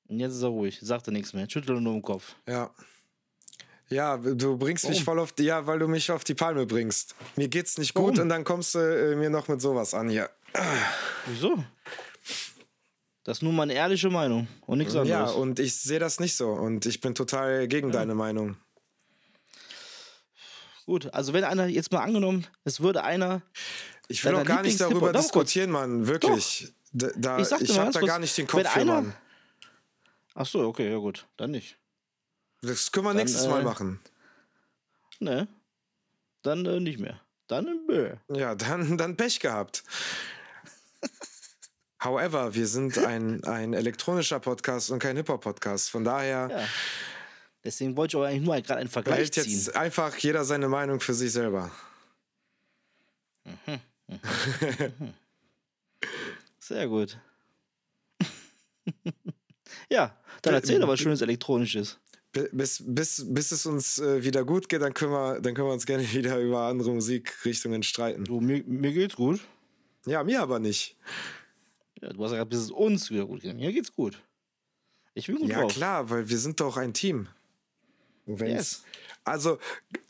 Und 0.06 0.20
jetzt 0.20 0.34
ist 0.34 0.44
er 0.44 0.50
ruhig, 0.50 0.80
sagt 0.80 1.08
er 1.08 1.12
nichts 1.12 1.34
mehr, 1.34 1.50
schüttelt 1.50 1.82
nur 1.82 1.96
im 1.96 2.04
Kopf. 2.04 2.36
Ja. 2.48 2.72
Ja, 3.94 4.18
du 4.18 4.58
bringst 4.58 4.86
mich 4.90 4.98
Warum? 4.98 5.06
voll 5.06 5.20
auf 5.20 5.32
die, 5.34 5.44
ja, 5.44 5.66
weil 5.68 5.80
du 5.80 5.88
mich 5.88 6.10
auf 6.12 6.24
die 6.24 6.34
Palme 6.34 6.66
bringst. 6.66 7.16
Mir 7.36 7.48
geht's 7.48 7.78
nicht 7.78 7.94
gut 7.94 8.04
Warum? 8.14 8.20
und 8.22 8.30
dann 8.30 8.44
kommst 8.44 8.76
du 8.76 8.80
äh, 8.80 9.16
mir 9.16 9.30
noch 9.30 9.48
mit 9.48 9.62
sowas 9.62 9.94
an 9.94 10.10
hier. 10.10 10.30
Wieso? 11.28 11.64
Das 13.24 13.38
ist 13.38 13.42
nur 13.42 13.54
meine 13.54 13.74
ehrliche 13.74 14.10
Meinung 14.10 14.48
und 14.66 14.80
nichts 14.80 14.94
Ja, 14.96 15.02
anderes. 15.02 15.32
und 15.34 15.60
ich 15.60 15.76
sehe 15.76 16.00
das 16.00 16.20
nicht 16.20 16.36
so 16.36 16.50
und 16.50 16.86
ich 16.86 17.00
bin 17.02 17.16
total 17.16 17.68
gegen 17.68 17.92
deine 17.92 18.16
Meinung. 18.16 18.58
Gut, 20.86 21.14
also 21.14 21.32
wenn 21.32 21.44
einer, 21.46 21.68
jetzt 21.68 21.92
mal 21.94 22.02
angenommen, 22.04 22.46
es 22.66 22.82
würde 22.82 23.04
einer, 23.04 23.42
Ich 24.10 24.24
will 24.26 24.36
auch 24.36 24.44
gar 24.44 24.62
nicht 24.64 24.82
darüber 24.82 25.14
Doch, 25.14 25.22
diskutieren, 25.22 25.72
Mann, 25.72 26.08
wirklich. 26.08 26.74
Da, 26.92 27.08
da, 27.16 27.40
Ich 27.40 27.50
ich 27.62 27.80
habe 27.80 27.92
da 27.92 28.02
gar 28.02 28.20
nicht 28.20 28.38
den 28.38 28.44
wenn 28.44 28.64
Kopf 28.64 28.74
für, 28.74 28.80
einer- 28.82 28.94
Mann. 29.02 29.14
ach 30.36 30.46
so, 30.46 30.60
okay, 30.68 30.92
ja 30.92 30.98
gut, 30.98 31.26
dann 31.38 31.52
nicht. 31.52 31.78
Das 32.64 32.92
können 32.92 33.06
wir 33.06 33.10
Dann, 33.10 33.18
nächstes 33.18 33.46
äh, 33.46 33.50
Mal 33.50 33.64
machen. 33.64 34.00
Ne, 35.20 35.48
dann 36.42 36.66
äh, 36.66 36.80
nicht 36.80 37.00
mehr. 37.00 37.20
Dann 37.48 37.68
äh, 37.68 38.18
bäh. 38.28 38.38
Ja, 38.40 38.56
dann, 38.56 38.98
dann 38.98 39.16
Pech 39.18 39.40
gehabt. 39.40 39.84
However, 42.04 42.56
wir 42.56 42.68
sind 42.68 42.98
ein, 42.98 43.44
ein 43.44 43.74
elektronischer 43.74 44.40
Podcast 44.40 44.92
und 44.92 45.00
kein 45.00 45.16
Hip-Hop-Podcast. 45.18 45.92
Von 45.92 46.04
daher 46.04 46.50
Ja. 46.50 46.68
Deswegen 47.64 47.96
wollte 47.96 48.18
ich 48.18 48.22
auch 48.22 48.28
eigentlich 48.28 48.44
nur 48.44 48.60
gerade 48.62 48.82
einen 48.82 48.90
Vergleich 48.90 49.32
ziehen. 49.32 49.46
jetzt 49.46 49.74
einfach 49.76 50.18
jeder 50.18 50.44
seine 50.44 50.68
Meinung 50.68 51.00
für 51.00 51.14
sich 51.14 51.32
selber. 51.32 51.72
Sehr 56.60 56.88
gut. 56.88 57.18
ja, 59.90 60.18
dann 60.42 60.54
erzähl 60.56 60.80
doch 60.82 60.90
was 60.90 61.00
Schönes 61.00 61.22
Elektronisches. 61.22 62.00
Bi- 62.34 62.50
Bis, 62.52 62.84
bis, 62.86 63.26
bis 63.28 63.52
es 63.52 63.66
uns 63.66 64.00
äh, 64.00 64.24
wieder 64.24 64.44
gut 64.44 64.68
geht, 64.68 64.82
dann 64.82 64.94
können, 64.94 65.12
wir, 65.12 65.40
dann 65.40 65.54
können 65.54 65.68
wir 65.68 65.74
uns 65.74 65.86
gerne 65.86 66.04
wieder 66.14 66.40
über 66.40 66.62
andere 66.64 66.92
Musikrichtungen 66.92 67.84
streiten. 67.84 68.26
Du, 68.26 68.40
mir, 68.42 68.64
mir 68.66 68.92
geht's 68.92 69.16
gut. 69.16 69.40
Ja, 70.06 70.24
mir 70.24 70.42
aber 70.42 70.60
nicht. 70.60 70.98
Ja, 72.02 72.10
du 72.10 72.24
hast 72.24 72.32
ja 72.32 72.38
gerade, 72.38 72.50
bis 72.50 72.60
es 72.60 72.72
uns 72.72 73.10
wieder 73.12 73.26
gut 73.26 73.42
geht. 73.42 73.56
Mir 73.56 73.72
geht's 73.72 73.94
gut. 73.94 74.22
Ich 75.14 75.28
bin 75.28 75.38
gut 75.38 75.50
Ja, 75.50 75.62
drauf. 75.62 75.74
klar, 75.74 76.10
weil 76.10 76.28
wir 76.28 76.38
sind 76.38 76.60
doch 76.60 76.76
ein 76.76 76.94
Team. 76.94 77.28
Yes. 78.26 78.84
Also, 79.24 79.60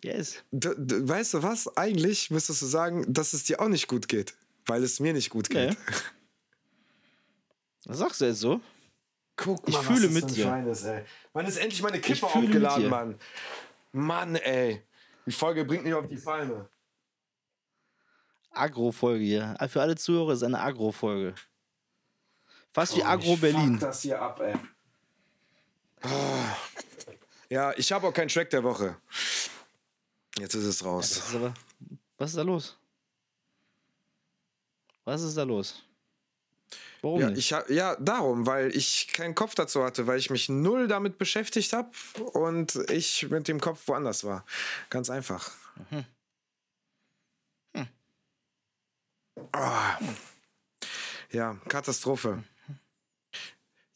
Yes. 0.03 0.43
weißt 0.51 1.35
du 1.35 1.43
was? 1.43 1.75
Eigentlich 1.77 2.31
müsstest 2.31 2.61
du 2.61 2.65
sagen, 2.67 3.05
dass 3.11 3.33
es 3.33 3.43
dir 3.43 3.59
auch 3.61 3.67
nicht 3.67 3.87
gut 3.87 4.07
geht, 4.07 4.33
weil 4.65 4.81
es 4.83 4.99
mir 4.99 5.13
nicht 5.13 5.29
gut 5.29 5.49
geht. 5.49 5.71
Nee. 5.71 5.75
Was 7.85 7.97
sagst 7.99 8.21
du 8.21 8.25
jetzt 8.25 8.39
so? 8.39 8.61
Guck 9.35 9.67
Ich 9.67 9.73
mal, 9.73 9.81
fühle 9.83 10.07
was 10.07 10.13
das 10.13 10.13
mit 10.13 10.23
für 10.23 10.27
ein 10.27 10.33
dir. 10.35 10.43
Schwein 10.43 10.67
ist, 10.67 10.83
ey. 10.83 11.03
Mann, 11.33 11.45
ist 11.45 11.57
endlich 11.57 11.81
meine 11.81 11.99
Kippe 11.99 12.27
fühle 12.27 12.47
mit 12.47 12.65
aufgeladen, 12.67 12.83
dir. 12.83 12.89
Mann. 12.89 13.19
Mann, 13.91 14.35
ey. 14.35 14.83
Die 15.25 15.31
Folge 15.31 15.65
bringt 15.65 15.83
mich 15.83 15.93
auf 15.93 16.07
die 16.07 16.17
Palme. 16.17 16.69
Agro-Folge 18.51 19.23
hier. 19.23 19.55
Ah, 19.57 19.67
Für 19.67 19.81
alle 19.81 19.95
Zuhörer 19.95 20.33
ist 20.33 20.43
eine 20.43 20.59
Agro-Folge. 20.59 21.33
Fast 22.71 22.95
wie 22.95 23.01
Oh, 23.01 23.05
Agro 23.05 23.33
ich 23.33 23.41
Berlin. 23.41 23.71
Fuck 23.73 23.79
das 23.81 24.01
hier 24.01 24.21
ab, 24.21 24.39
ey. 24.41 24.53
Ah. 26.01 26.55
Ja, 27.49 27.73
ich 27.77 27.91
habe 27.91 28.07
auch 28.07 28.13
keinen 28.13 28.27
Track 28.29 28.49
der 28.49 28.63
Woche. 28.63 28.97
Jetzt 30.37 30.55
ist 30.55 30.65
es 30.65 30.83
raus. 30.83 31.09
Das 31.09 31.29
ist 31.29 31.35
aber, 31.35 31.53
was 32.17 32.31
ist 32.31 32.37
da 32.37 32.41
los? 32.41 32.77
Was 35.05 35.21
ist 35.21 35.37
da 35.37 35.43
los? 35.43 35.83
Warum 37.03 37.19
Ja, 37.19 37.29
nicht? 37.29 37.39
ich 37.39 37.51
hab, 37.51 37.69
ja, 37.69 37.97
darum, 37.97 38.45
weil 38.47 38.73
ich 38.73 39.09
keinen 39.09 39.35
Kopf 39.35 39.55
dazu 39.55 39.83
hatte, 39.83 40.07
weil 40.07 40.17
ich 40.19 40.29
mich 40.29 40.47
null 40.47 40.87
damit 40.87 41.17
beschäftigt 41.17 41.73
habe 41.73 41.91
und 42.31 42.75
ich 42.89 43.29
mit 43.29 43.49
dem 43.49 43.59
Kopf 43.59 43.87
woanders 43.89 44.23
war. 44.23 44.45
Ganz 44.89 45.09
einfach. 45.09 45.51
Ah. 49.51 49.99
Ja, 51.31 51.55
Katastrophe. 51.67 52.43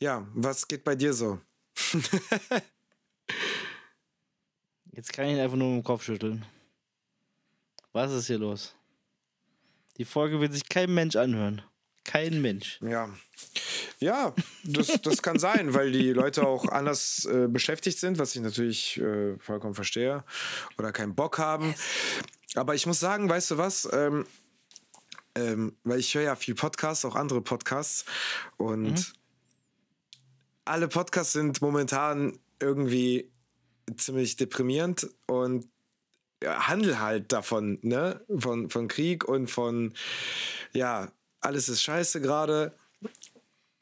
Ja, 0.02 0.28
was 0.34 0.67
geht 0.67 0.84
bei 0.84 0.96
dir 0.96 1.13
so? 1.13 1.39
Jetzt 4.91 5.13
kann 5.13 5.28
ich 5.28 5.34
ihn 5.34 5.39
einfach 5.39 5.56
nur 5.56 5.70
mit 5.70 5.84
dem 5.84 5.86
Kopf 5.86 6.04
schütteln. 6.04 6.46
Was 7.93 8.12
ist 8.12 8.28
hier 8.28 8.39
los? 8.39 8.76
Die 9.98 10.06
Folge 10.06 10.41
wird 10.41 10.52
sich 10.54 10.67
kein 10.67 10.93
Mensch 10.93 11.15
anhören. 11.15 11.62
Kein 12.08 12.41
Mensch. 12.41 12.80
Ja. 12.82 13.10
Ja, 14.00 14.34
das, 14.63 15.02
das 15.02 15.22
kann 15.22 15.39
sein, 15.39 15.74
weil 15.74 15.91
die 15.91 16.13
Leute 16.13 16.48
auch 16.48 16.65
anders 16.70 17.26
äh, 17.26 17.48
beschäftigt 17.48 18.00
sind, 18.00 18.17
was 18.17 18.36
ich 18.36 18.41
natürlich 18.41 18.98
äh, 18.98 19.38
vollkommen 19.39 19.76
verstehe. 19.76 20.24
Oder 20.78 20.93
keinen 20.93 21.15
Bock 21.15 21.38
haben. 21.38 21.76
Aber 22.56 22.76
ich 22.76 22.86
muss 22.86 23.02
sagen, 23.02 23.30
weißt 23.30 23.52
du 23.52 23.58
was? 23.58 23.89
Ähm, 23.91 24.26
ähm, 25.36 25.76
weil 25.84 26.00
ich 26.00 26.15
höre 26.15 26.24
ja 26.24 26.36
viel 26.38 26.56
Podcasts, 26.56 27.04
auch 27.04 27.15
andere 27.15 27.41
Podcasts. 27.41 28.06
Und 28.56 29.13
alle 30.63 30.88
Podcasts 30.88 31.34
sind 31.34 31.62
momentan 31.62 32.39
irgendwie 32.62 33.30
ziemlich 33.98 34.38
deprimierend 34.38 35.10
und 35.26 35.67
handel 36.46 37.00
halt 37.00 37.32
davon, 37.34 37.80
ne? 37.82 38.24
Von, 38.38 38.70
von 38.70 38.88
Krieg 38.88 39.26
und 39.26 39.50
von, 39.50 39.93
ja, 40.72 41.12
alles 41.41 41.69
ist 41.69 41.82
scheiße 41.82 42.21
gerade. 42.21 42.73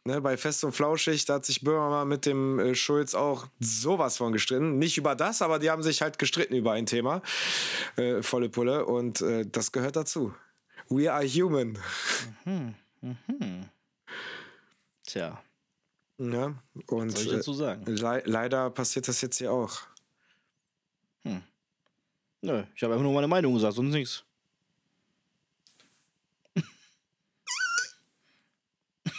Ne, 0.07 0.21
bei 0.21 0.37
Fest 0.37 0.63
und 0.63 0.71
Flauschig, 0.73 1.25
da 1.25 1.35
hat 1.35 1.45
sich 1.45 1.61
Böhmermann 1.61 2.07
mit 2.07 2.27
dem 2.27 2.59
äh, 2.59 2.75
Schulz 2.75 3.15
auch 3.15 3.47
sowas 3.59 4.17
von 4.17 4.33
gestritten. 4.33 4.77
Nicht 4.77 4.97
über 4.99 5.15
das, 5.15 5.41
aber 5.41 5.57
die 5.57 5.71
haben 5.71 5.81
sich 5.81 6.03
halt 6.03 6.19
gestritten 6.19 6.53
über 6.53 6.73
ein 6.73 6.85
Thema. 6.85 7.23
Äh, 7.95 8.21
volle 8.21 8.49
Pulle. 8.49 8.85
Und 8.85 9.21
äh, 9.21 9.47
das 9.47 9.71
gehört 9.71 9.95
dazu. 9.95 10.35
We 10.89 11.11
are 11.11 11.25
human. 11.25 11.79
Tja, 15.07 15.41
Ne? 16.17 16.55
Und 16.87 17.13
was 17.13 17.19
soll 17.19 17.27
ich 17.27 17.33
äh, 17.33 17.35
dazu 17.37 17.53
sagen? 17.53 17.85
le 17.85 18.23
leider 18.25 18.69
passiert 18.69 19.07
das 19.07 19.21
jetzt 19.21 19.37
hier 19.37 19.51
auch. 19.51 19.81
Nö, 22.41 22.63
ich 22.75 22.83
habe 22.83 22.93
einfach 22.93 23.03
nur 23.03 23.13
meine 23.13 23.27
Meinung 23.27 23.55
gesagt, 23.55 23.73
sonst 23.73 23.91
nichts. 23.91 24.23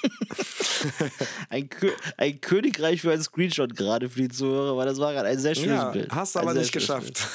ein, 1.49 1.69
Kö 1.69 1.91
ein 2.17 2.41
Königreich 2.41 3.01
für 3.01 3.13
ein 3.13 3.23
Screenshot 3.23 3.75
gerade 3.77 4.09
für 4.09 4.21
die 4.23 4.29
Zuhörer, 4.29 4.77
weil 4.77 4.87
das 4.87 4.99
war 4.99 5.13
gerade 5.13 5.29
ein 5.29 5.39
sehr 5.39 5.55
schönes 5.55 5.71
Ja, 5.77 5.91
Bild. 5.91 6.11
hast 6.13 6.35
du 6.35 6.41
aber 6.41 6.55
nicht 6.55 6.73
geschafft. 6.73 7.27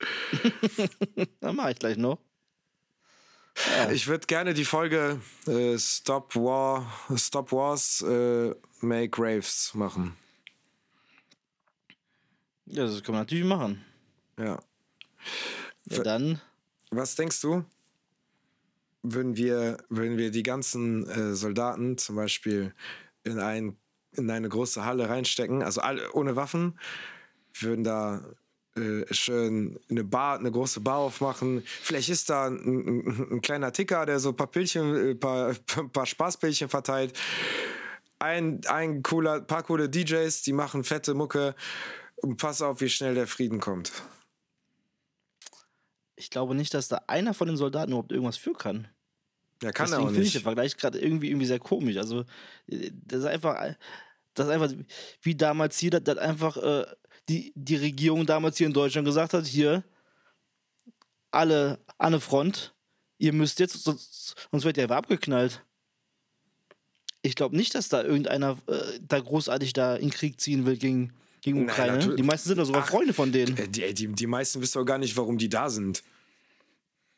Dann 1.40 1.56
mache 1.56 1.72
ich 1.72 1.78
gleich 1.78 1.96
noch. 1.96 2.18
Ich 3.92 4.06
würde 4.06 4.26
gerne 4.26 4.54
die 4.54 4.64
Folge 4.64 5.20
äh, 5.46 5.76
Stop 5.78 6.34
War, 6.36 6.90
Stop 7.16 7.52
Wars, 7.52 8.00
äh, 8.02 8.54
Make 8.80 9.20
Raves 9.20 9.74
machen. 9.74 10.16
Ja, 12.66 12.84
das 12.86 13.02
kann 13.02 13.14
man 13.14 13.22
natürlich 13.22 13.44
machen. 13.44 13.84
Ja. 14.38 14.58
Ja, 15.86 16.02
dann, 16.02 16.40
Was 16.90 17.16
denkst 17.16 17.40
du, 17.40 17.64
würden 19.02 19.36
wir, 19.36 19.78
würden 19.88 20.18
wir 20.18 20.30
die 20.30 20.42
ganzen 20.42 21.08
äh, 21.08 21.34
Soldaten 21.34 21.98
zum 21.98 22.16
Beispiel 22.16 22.74
in, 23.24 23.38
ein, 23.38 23.76
in 24.12 24.30
eine 24.30 24.48
große 24.48 24.84
Halle 24.84 25.08
reinstecken, 25.08 25.62
also 25.62 25.80
alle 25.80 26.12
ohne 26.12 26.36
Waffen, 26.36 26.78
würden 27.52 27.84
da 27.84 28.18
äh, 28.18 28.80
äh, 28.80 29.06
schön 29.12 29.78
eine 29.90 30.04
Bar, 30.04 30.38
eine 30.38 30.50
große 30.50 30.80
Bar 30.80 30.98
aufmachen. 30.98 31.62
Vielleicht 31.82 32.08
ist 32.08 32.30
da 32.30 32.46
ein, 32.46 32.56
ein, 32.56 33.28
ein 33.32 33.40
kleiner 33.40 33.72
Ticker, 33.72 34.06
der 34.06 34.20
so 34.20 34.30
ein 34.30 34.36
paar 34.36 34.46
Pilchen, 34.46 35.10
ein 35.10 35.20
paar, 35.20 35.54
ein 35.76 35.90
paar 35.90 36.06
Spaßpilchen 36.06 36.68
verteilt. 36.68 37.18
Ein, 38.18 38.60
ein 38.66 39.02
cooler, 39.02 39.40
paar 39.40 39.62
coole 39.62 39.88
DJs, 39.88 40.42
die 40.42 40.52
machen 40.52 40.84
fette 40.84 41.14
Mucke. 41.14 41.54
Und 42.16 42.36
pass 42.36 42.60
auf, 42.60 42.80
wie 42.80 42.90
schnell 42.90 43.14
der 43.14 43.26
Frieden 43.26 43.60
kommt. 43.60 43.92
Ich 46.20 46.28
glaube 46.28 46.54
nicht, 46.54 46.74
dass 46.74 46.88
da 46.88 47.02
einer 47.06 47.32
von 47.32 47.48
den 47.48 47.56
Soldaten 47.56 47.92
überhaupt 47.92 48.12
irgendwas 48.12 48.36
für 48.36 48.52
kann. 48.52 48.88
Ja, 49.62 49.72
kann 49.72 49.86
Deswegen 49.86 50.02
er 50.02 50.04
auch 50.04 50.12
finde 50.12 50.26
ich 50.26 50.32
den 50.32 50.38
nicht. 50.38 50.42
Vergleich 50.42 50.76
gerade 50.76 50.98
irgendwie, 50.98 51.28
irgendwie 51.28 51.46
sehr 51.46 51.58
komisch. 51.58 51.96
Also, 51.96 52.24
äh, 52.66 52.90
das 52.92 53.20
ist 53.20 53.26
einfach, 53.26 53.74
das 54.34 54.46
ist 54.46 54.52
einfach 54.52 54.72
wie 55.22 55.34
damals 55.34 55.78
hier, 55.78 55.90
dass, 55.90 56.04
dass 56.04 56.18
einfach 56.18 56.56
äh, 56.58 56.86
die, 57.28 57.52
die 57.54 57.76
Regierung 57.76 58.26
damals 58.26 58.58
hier 58.58 58.66
in 58.66 58.72
Deutschland 58.74 59.06
gesagt 59.06 59.32
hat: 59.32 59.46
hier, 59.46 59.82
alle 61.30 61.78
an 61.98 62.08
eine 62.08 62.20
Front, 62.20 62.74
ihr 63.18 63.32
müsst 63.32 63.60
jetzt, 63.60 63.82
sonst, 63.82 64.34
sonst 64.50 64.64
wird 64.64 64.76
ihr 64.76 64.84
einfach 64.84 64.96
abgeknallt. 64.96 65.64
Ich 67.22 67.34
glaube 67.34 67.56
nicht, 67.56 67.74
dass 67.74 67.88
da 67.88 68.02
irgendeiner 68.02 68.58
äh, 68.66 68.98
da 69.00 69.20
großartig 69.20 69.72
da 69.72 69.96
in 69.96 70.10
Krieg 70.10 70.40
ziehen 70.40 70.66
will 70.66 70.76
gegen, 70.76 71.12
gegen 71.40 71.60
Nein, 71.64 71.68
Ukraine. 71.70 71.92
natürlich- 71.94 72.16
die 72.16 72.22
meisten 72.22 72.48
sind 72.48 72.58
doch 72.58 72.64
sogar 72.66 72.82
Ach, 72.82 72.88
Freunde 72.88 73.12
von 73.12 73.32
denen. 73.32 73.56
Äh, 73.56 73.68
Die, 73.68 73.94
die, 73.94 74.08
die 74.08 74.26
meisten 74.26 74.60
wissen 74.60 74.78
doch 74.78 74.84
gar 74.84 74.98
nicht, 74.98 75.16
warum 75.16 75.38
die 75.38 75.48
da 75.48 75.68
sind. 75.70 76.02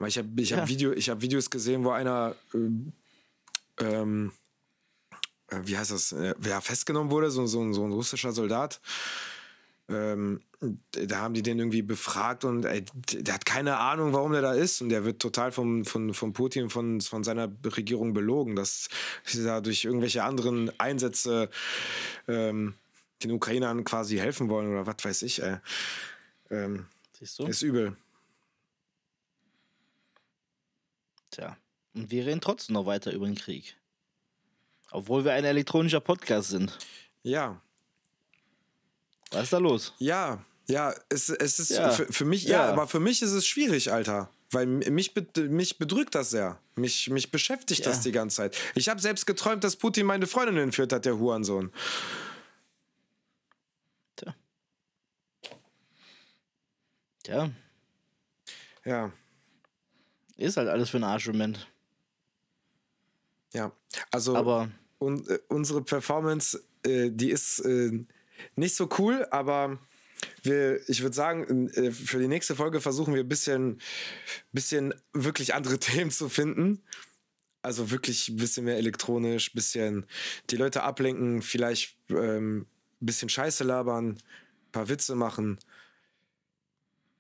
Ich 0.07 0.19
habe 0.19 0.29
ich 0.43 0.51
Ja. 0.51 0.59
hab 0.59 0.69
Video, 0.69 0.93
ich 0.93 1.09
hab 1.11 1.21
Videos 1.23 1.49
gesehen, 1.51 1.85
wo 1.85 1.91
einer, 1.91 2.35
ähm, 2.55 2.93
ähm, 3.79 4.33
äh, 5.49 5.61
wie 5.65 5.77
heißt 5.79 5.93
das, 5.93 6.13
äh, 6.13 6.35
wer 6.39 6.61
festgenommen 6.61 7.11
wurde, 7.11 7.31
so, 7.31 7.47
so, 7.47 7.61
ein- 7.63 7.73
so 7.73 7.85
ein 7.85 7.93
russischer 7.93 8.33
Soldat. 8.33 8.81
Ähm, 9.89 10.41
da 10.93 11.19
haben 11.19 11.35
die 11.35 11.43
den 11.43 11.59
irgendwie 11.59 11.83
befragt 11.83 12.45
und 12.45 12.65
ey, 12.65 12.85
der 13.13 13.35
hat 13.35 13.45
keine 13.45 13.79
Ahnung, 13.79 14.13
warum 14.13 14.33
der 14.33 14.41
da 14.41 14.53
ist. 14.55 14.81
Und 14.81 14.89
der 14.91 15.05
wird 15.05 15.21
total 15.21 15.53
vom, 15.53 15.85
von, 15.85 16.15
von 16.15 16.33
Putin, 16.33 16.71
von, 16.71 17.01
von 17.01 17.25
seiner 17.25 17.51
Regierung 17.65 18.13
belogen, 18.15 18.55
dass 18.57 18.89
sie 19.25 19.45
da 19.45 19.61
durch 19.61 19.85
irgendwelche 19.85 20.23
anderen 20.25 20.71
Einsätze 20.81 21.51
ähm, 22.29 22.75
den 23.25 23.33
Ukrainern 23.33 23.85
quasi 23.85 24.17
helfen 24.17 24.49
wollen 24.49 24.71
oder 24.71 24.87
was 24.87 24.97
weiß 25.05 25.23
ich. 25.23 25.43
Ey. 25.43 25.57
Ähm, 26.51 26.87
Siehst 27.19 27.39
du? 27.39 27.47
ist 27.47 27.63
übel. 27.63 27.97
Tja. 31.31 31.57
Und 31.95 32.11
wir 32.11 32.27
reden 32.27 32.41
trotzdem 32.41 32.75
noch 32.75 32.87
weiter 32.87 33.13
über 33.13 33.27
den 33.27 33.35
Krieg. 33.37 33.77
Obwohl 34.91 35.25
wir 35.25 35.33
ein 35.33 35.45
elektronischer 35.45 36.01
Podcast 36.01 36.49
sind. 36.51 36.77
Ja, 37.23 37.61
Was 39.31 39.45
ist 39.45 39.53
da 39.53 39.59
los? 39.59 39.95
ja, 39.99 40.45
ja, 40.69 40.95
es, 41.09 41.29
es 41.29 41.59
ist 41.59 41.71
Ja. 41.71 41.91
Für, 41.91 42.07
für 42.13 42.25
mich, 42.25 42.45
ja. 42.45 42.67
Ja. 42.67 42.73
aber 42.73 42.87
für 42.87 43.01
mich 43.01 43.21
ist 43.23 43.33
es 43.33 43.47
schwierig, 43.47 43.91
Alter. 43.93 44.31
Weil 44.51 44.67
mich, 44.67 45.15
mich 45.15 45.79
bedrückt 45.79 46.15
das 46.15 46.31
sehr. 46.31 46.59
Mich, 46.77 47.09
mich 47.11 47.31
beschäftigt 47.31 47.87
das 47.87 47.97
Ja. 47.99 48.03
die 48.05 48.13
ganze 48.13 48.37
Zeit. 48.37 48.57
Ich 48.75 48.89
habe 48.91 49.01
selbst 49.01 49.27
geträumt, 49.27 49.65
dass 49.65 49.77
Putin 49.77 50.05
meine 50.07 50.27
Freundin 50.27 50.59
entführt 50.59 50.93
hat, 50.93 51.05
der 51.07 51.19
Hurensohn. 51.19 51.73
Tja. 54.17 54.35
Tja, 57.23 57.51
Ja, 58.85 59.13
ist 60.37 60.57
halt 60.57 60.69
alles 60.69 60.91
für 60.91 60.97
ein 60.99 61.05
Arschmoment. 61.05 61.69
ja. 63.53 63.73
Also 64.11 64.35
Aber 64.37 64.71
un, 64.99 65.27
äh, 65.29 65.39
unsere 65.49 65.83
Performance, 65.83 66.63
äh, 66.85 67.11
die 67.11 67.31
ist 67.31 67.61
äh, 67.61 68.05
nicht 68.57 68.75
so 68.75 68.89
cool, 68.99 69.27
aber 69.31 69.79
wir, 70.43 70.89
ich 70.89 71.03
würde 71.03 71.15
sagen, 71.15 71.69
äh, 71.71 71.93
für 71.93 72.19
die 72.19 72.29
nächste 72.29 72.57
Folge 72.57 72.81
versuchen 72.81 73.15
wir 73.15 73.23
ein 73.23 73.29
bisschen, 73.29 73.81
bisschen 74.53 74.95
wirklich 75.13 75.55
andere 75.55 75.79
Themen 75.79 76.11
zu 76.11 76.29
finden. 76.29 76.83
Also 77.61 77.93
wirklich 77.93 78.29
ein 78.29 78.37
bisschen 78.37 78.65
mehr 78.65 78.77
elektronisch, 78.77 79.53
bisschen 79.53 80.07
die 80.51 80.57
Leute 80.57 80.83
ablenken, 80.83 81.43
vielleicht 81.43 81.97
ähm, 82.09 82.67
ein 83.01 83.07
bisschen 83.07 83.29
Scheiße 83.29 83.63
labern, 83.63 84.15
ein 84.15 84.73
paar 84.73 84.89
Witze 84.89 85.15
machen. 85.15 85.61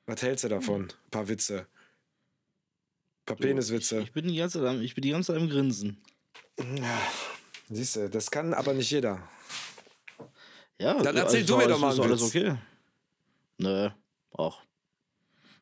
Was 0.07 0.23
hältst 0.23 0.45
du 0.45 0.49
davon? 0.49 0.83
Ein 0.85 1.11
paar 1.11 1.29
Witze. 1.29 1.61
Ein 1.61 1.67
paar 3.27 3.37
Peniswitze. 3.37 4.01
ich 4.01 4.13
bin 4.13 4.27
die 4.29 4.37
ganze 4.37 4.59
Zeit, 4.59 4.69
am- 4.69 4.83
ich 4.83 4.95
bin 4.95 5.03
die 5.03 5.11
ganze 5.11 5.33
Zeit 5.33 5.41
am 5.41 5.49
Grinsen. 5.49 6.03
Siehst 7.71 7.97
du, 7.97 8.11
das 8.11 8.31
kann 8.31 8.53
aber 8.55 8.75
nicht 8.75 8.91
jeder. 8.91 9.27
Ja, 10.79 10.95
Dann 11.01 11.17
erzähl 11.17 11.41
ist 11.43 11.51
du 11.51 11.57
mir 11.57 11.69
doch 11.69 11.79
mal 11.79 11.93
ist 11.93 12.01
einen 12.01 12.11
alles 12.11 12.23
Witz. 12.35 12.43
okay. 12.45 12.59
Nö, 13.59 13.91
auch. 14.33 14.61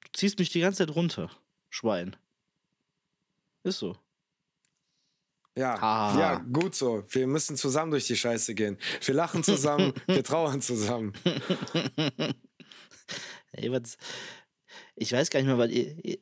Du 0.04 0.08
ziehst 0.18 0.38
mich 0.38 0.50
die 0.50 0.60
ganze 0.60 0.78
Zeit 0.86 0.94
runter, 0.96 1.30
Schwein. 1.68 2.16
Ist 3.62 3.78
so. 3.78 3.96
Ja, 5.54 5.74
Ah. 5.74 6.18
ja, 6.18 6.38
gut 6.38 6.74
so. 6.74 7.04
Wir 7.10 7.26
müssen 7.26 7.56
zusammen 7.56 7.90
durch 7.90 8.06
die 8.06 8.16
Scheiße 8.16 8.54
gehen. 8.54 8.78
Wir 9.04 9.14
lachen 9.14 9.44
zusammen, 9.44 9.92
wir 10.06 10.24
trauern 10.24 10.62
zusammen. 10.62 11.12
Ey, 13.52 13.70
was, 13.72 13.96
ich 14.96 15.12
weiß 15.12 15.30
gar 15.30 15.40
nicht 15.40 15.48
mehr, 15.48 15.58
weil 15.58 15.72
ihr, 15.72 16.18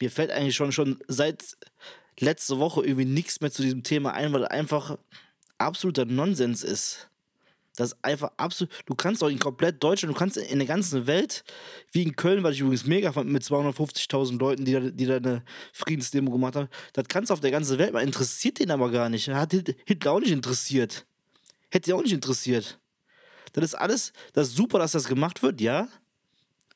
mir 0.00 0.10
fällt 0.10 0.30
eigentlich 0.30 0.56
schon, 0.56 0.72
schon 0.72 0.98
seit 1.08 1.56
letzter 2.18 2.58
Woche 2.58 2.84
irgendwie 2.84 3.04
nichts 3.04 3.40
mehr 3.40 3.50
zu 3.50 3.62
diesem 3.62 3.82
Thema 3.82 4.12
ein, 4.14 4.32
weil 4.32 4.46
einfach 4.46 4.98
absoluter 5.58 6.04
Nonsens 6.04 6.62
ist. 6.62 7.08
Das 7.76 7.92
ist 7.92 7.98
einfach 8.04 8.30
absolut. 8.36 8.72
Du 8.86 8.94
kannst 8.94 9.20
doch 9.20 9.28
in 9.28 9.40
komplett 9.40 9.82
Deutschland, 9.82 10.14
du 10.14 10.18
kannst 10.18 10.36
in 10.36 10.58
der 10.58 10.68
ganzen 10.68 11.08
Welt, 11.08 11.42
wie 11.90 12.04
in 12.04 12.14
Köln, 12.14 12.44
was 12.44 12.54
ich 12.54 12.60
übrigens 12.60 12.86
mega 12.86 13.12
fand, 13.12 13.28
mit 13.30 13.42
250.000 13.42 14.38
Leuten, 14.38 14.64
die 14.64 14.72
da, 14.74 14.80
die 14.80 15.06
da 15.06 15.16
eine 15.16 15.44
Friedensdemo 15.72 16.30
gemacht 16.30 16.54
haben, 16.54 16.68
das 16.92 17.08
kannst 17.08 17.30
du 17.30 17.34
auf 17.34 17.40
der 17.40 17.50
ganzen 17.50 17.78
Welt, 17.78 17.92
man 17.92 18.04
interessiert 18.04 18.60
den 18.60 18.70
aber 18.70 18.92
gar 18.92 19.08
nicht. 19.08 19.28
Hat 19.28 19.50
Hit- 19.52 19.76
Hitler 19.86 20.12
auch 20.12 20.20
nicht 20.20 20.30
interessiert. 20.30 21.04
Hätte 21.68 21.90
ihn 21.90 21.96
auch 21.96 22.02
nicht 22.02 22.12
interessiert. 22.12 22.78
Das 23.54 23.64
ist 23.64 23.74
alles, 23.74 24.12
das 24.34 24.48
ist 24.48 24.56
super, 24.56 24.78
dass 24.78 24.92
das 24.92 25.06
gemacht 25.06 25.42
wird, 25.42 25.60
ja. 25.60 25.88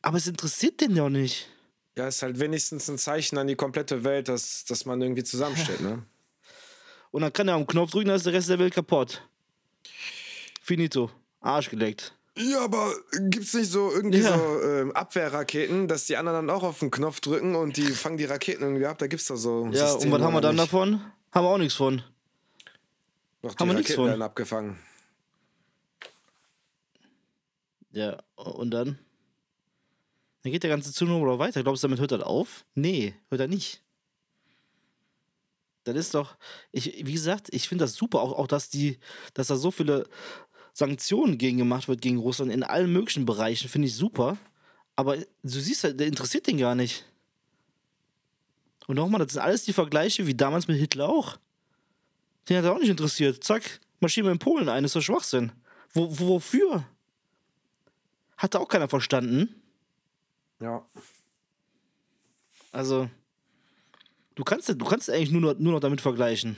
Aber 0.00 0.16
es 0.16 0.26
interessiert 0.26 0.80
den 0.80 0.96
ja 0.96 1.04
auch 1.04 1.08
nicht. 1.10 1.48
Ja, 1.96 2.06
ist 2.08 2.22
halt 2.22 2.38
wenigstens 2.38 2.88
ein 2.88 2.98
Zeichen 2.98 3.36
an 3.38 3.48
die 3.48 3.56
komplette 3.56 4.04
Welt, 4.04 4.28
dass, 4.28 4.64
dass 4.64 4.84
man 4.86 5.02
irgendwie 5.02 5.24
zusammensteht, 5.24 5.80
ne? 5.80 6.02
Und 7.10 7.22
dann 7.22 7.32
kann 7.32 7.48
er 7.48 7.54
am 7.54 7.66
Knopf 7.66 7.90
drücken, 7.90 8.08
dann 8.08 8.16
ist 8.16 8.26
der 8.26 8.32
Rest 8.34 8.48
der 8.48 8.58
Welt 8.58 8.74
kaputt. 8.74 9.22
Finito. 10.62 11.10
Arsch 11.40 11.70
geleckt. 11.70 12.14
Ja, 12.36 12.60
aber 12.62 12.94
gibt's 13.30 13.54
nicht 13.54 13.70
so 13.72 13.90
irgendwie 13.90 14.18
Ja. 14.20 14.36
so 14.38 14.62
ähm, 14.62 14.92
Abwehrraketen, 14.92 15.88
dass 15.88 16.04
die 16.06 16.16
anderen 16.16 16.46
dann 16.46 16.56
auch 16.56 16.62
auf 16.62 16.78
den 16.78 16.90
Knopf 16.90 17.20
drücken 17.20 17.56
und 17.56 17.76
die 17.76 17.82
fangen 17.86 18.16
die 18.18 18.26
Raketen 18.26 18.62
irgendwie 18.62 18.86
ab? 18.86 18.98
Da 18.98 19.06
gibt's 19.08 19.26
doch 19.26 19.36
so. 19.36 19.68
Ja, 19.72 19.88
Systeme, 19.88 20.14
und 20.14 20.20
was 20.20 20.26
haben 20.26 20.34
wir 20.34 20.40
dann 20.40 20.54
nicht? 20.54 20.64
davon? 20.72 21.00
Haben 21.32 21.44
wir 21.44 21.48
auch 21.50 21.58
nichts 21.58 21.74
von. 21.74 22.02
Doch, 23.42 23.54
die 23.54 23.58
haben 23.60 23.68
wir 23.70 23.74
nichts 23.74 23.94
von. 23.94 24.22
abgefangen. 24.22 24.78
Ja, 27.90 28.18
und 28.36 28.70
dann? 28.70 28.98
Dann 30.42 30.52
geht 30.52 30.62
der 30.62 30.70
ganze 30.70 30.92
Zunahme 30.92 31.24
noch 31.24 31.38
weiter. 31.38 31.62
Glaubst 31.62 31.82
du, 31.82 31.88
damit 31.88 32.00
hört 32.00 32.12
das 32.12 32.22
auf? 32.22 32.64
Nee, 32.74 33.14
hört 33.28 33.40
er 33.40 33.48
nicht. 33.48 33.82
Das 35.84 35.96
ist 35.96 36.14
doch, 36.14 36.36
ich, 36.70 37.06
wie 37.06 37.12
gesagt, 37.12 37.48
ich 37.50 37.66
finde 37.66 37.84
das 37.84 37.94
super, 37.94 38.20
auch, 38.20 38.32
auch 38.32 38.46
dass 38.46 38.68
die, 38.68 38.98
dass 39.32 39.46
da 39.46 39.56
so 39.56 39.70
viele 39.70 40.06
Sanktionen 40.74 41.38
gegen 41.38 41.58
gemacht 41.58 41.88
wird 41.88 42.02
gegen 42.02 42.18
Russland 42.18 42.52
in 42.52 42.62
allen 42.62 42.92
möglichen 42.92 43.24
Bereichen, 43.24 43.68
finde 43.68 43.88
ich 43.88 43.94
super. 43.94 44.36
Aber 44.96 45.16
du 45.16 45.26
siehst 45.42 45.84
halt, 45.84 45.98
der 45.98 46.06
interessiert 46.06 46.46
den 46.46 46.58
gar 46.58 46.74
nicht. 46.74 47.04
Und 48.86 48.96
nochmal, 48.96 49.24
das 49.24 49.32
sind 49.32 49.42
alles 49.42 49.64
die 49.64 49.72
Vergleiche 49.72 50.26
wie 50.26 50.34
damals 50.34 50.68
mit 50.68 50.78
Hitler 50.78 51.08
auch. 51.08 51.38
Den 52.48 52.58
hat 52.58 52.64
er 52.64 52.72
auch 52.72 52.78
nicht 52.78 52.88
interessiert. 52.88 53.42
Zack, 53.44 53.80
marschieren 54.00 54.26
wir 54.26 54.32
in 54.32 54.38
Polen 54.38 54.68
ein, 54.68 54.84
ist 54.84 54.96
doch 54.96 55.02
Schwachsinn. 55.02 55.52
Wo, 55.92 56.08
wofür? 56.18 56.84
Hat 58.38 58.54
da 58.54 58.58
auch 58.60 58.68
keiner 58.68 58.88
verstanden. 58.88 59.54
Ja. 60.60 60.84
Also, 62.72 63.10
du 64.34 64.44
kannst, 64.44 64.68
du 64.68 64.84
kannst 64.84 65.10
eigentlich 65.10 65.30
nur 65.30 65.40
noch, 65.40 65.58
nur 65.58 65.72
noch 65.72 65.80
damit 65.80 66.00
vergleichen. 66.00 66.56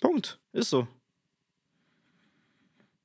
Punkt. 0.00 0.38
Ist 0.52 0.70
so. 0.70 0.86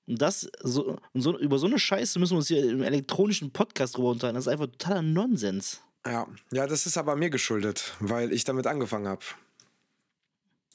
Und 0.05 0.21
das, 0.21 0.49
so, 0.61 0.97
und 1.13 1.21
so, 1.21 1.37
über 1.39 1.57
so 1.57 1.65
eine 1.67 1.79
Scheiße 1.79 2.19
müssen 2.19 2.33
wir 2.33 2.37
uns 2.37 2.47
hier 2.49 2.69
im 2.69 2.83
elektronischen 2.83 3.51
Podcast 3.51 3.95
drüber 3.97 4.09
unterhalten. 4.09 4.35
Das 4.35 4.45
ist 4.45 4.51
einfach 4.51 4.67
totaler 4.67 5.01
Nonsens. 5.01 5.81
Ja. 6.05 6.27
ja, 6.51 6.67
das 6.67 6.85
ist 6.85 6.97
aber 6.97 7.15
mir 7.15 7.29
geschuldet, 7.29 7.93
weil 8.01 8.33
ich 8.33 8.43
damit 8.43 8.67
angefangen 8.67 9.07
habe. 9.07 9.23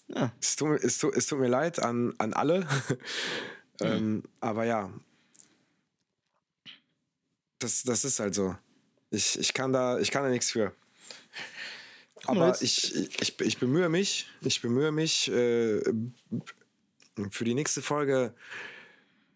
Ja. 0.09 0.33
Es 0.41 0.57
tut, 0.57 0.69
mir- 0.69 0.77
es, 0.83 0.97
tut, 0.97 1.15
es 1.15 1.27
tut 1.27 1.39
mir 1.39 1.49
leid 1.49 1.79
an, 1.83 2.15
an 2.17 2.33
alle. 2.33 2.67
ähm, 3.83 4.23
aber 4.41 4.65
ja. 4.65 4.91
Das, 7.59 7.83
das 7.83 8.05
ist 8.05 8.21
halt 8.21 8.35
so. 8.35 8.57
Ich, 9.11 9.39
ich, 9.39 9.53
kann 9.55 9.73
da, 9.73 9.99
ich 9.99 10.11
kann 10.11 10.23
da 10.23 10.29
nichts 10.29 10.51
für. 10.51 10.73
Aber 12.25 12.61
ich, 12.61 12.95
ich, 13.21 13.41
ich 13.41 13.59
bemühe 13.59 13.89
mich, 13.89 14.29
ich 14.43 14.61
bemühe 14.61 14.93
mich, 14.93 15.31
äh, 15.31 15.81
für 17.31 17.45
die 17.45 17.55
nächste 17.55 17.81
Folge 17.81 18.35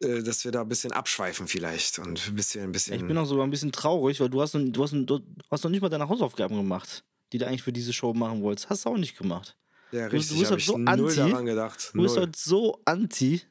äh, 0.02 0.22
dass 0.22 0.44
wir 0.44 0.50
da 0.52 0.62
ein 0.62 0.68
bisschen 0.68 0.92
abschweifen 0.92 1.46
vielleicht 1.46 1.98
und 1.98 2.26
ein 2.28 2.34
bisschen, 2.34 2.64
ein 2.64 2.72
bisschen. 2.72 2.94
Ich 2.96 3.06
bin 3.06 3.16
auch 3.16 3.24
sogar 3.24 3.46
ein 3.46 3.50
bisschen 3.50 3.72
traurig, 3.72 4.20
weil 4.20 4.28
du 4.28 4.42
hast, 4.42 4.54
noch, 4.54 4.60
du, 4.72 4.82
hast, 4.82 4.92
du 4.92 5.20
hast 5.50 5.64
noch 5.64 5.70
nicht 5.70 5.80
mal 5.80 5.88
deine 5.88 6.08
Hausaufgaben 6.08 6.56
gemacht, 6.56 7.04
die 7.32 7.38
du 7.38 7.46
eigentlich 7.46 7.62
für 7.62 7.72
diese 7.72 7.92
Show 7.92 8.12
machen 8.12 8.42
wolltest. 8.42 8.68
Hast 8.68 8.84
du 8.84 8.90
auch 8.90 8.96
nicht 8.96 9.16
gemacht. 9.16 9.56
ja, 9.92 10.08
du- 10.08 10.10
du 10.10 10.16
richtig. 10.16 10.38
bist 10.38 10.44
hab 10.46 10.50
halt 10.50 10.60
ich 10.60 10.66
so 10.66 10.78
null 10.78 10.88
anti. 10.88 11.16
daran 11.16 11.46
gedacht. 11.46 11.90
Du 11.94 12.02
bist 12.02 12.16
Null. 12.16 12.24
halt 12.24 12.36
so 12.36 12.80
anti. 12.84 13.42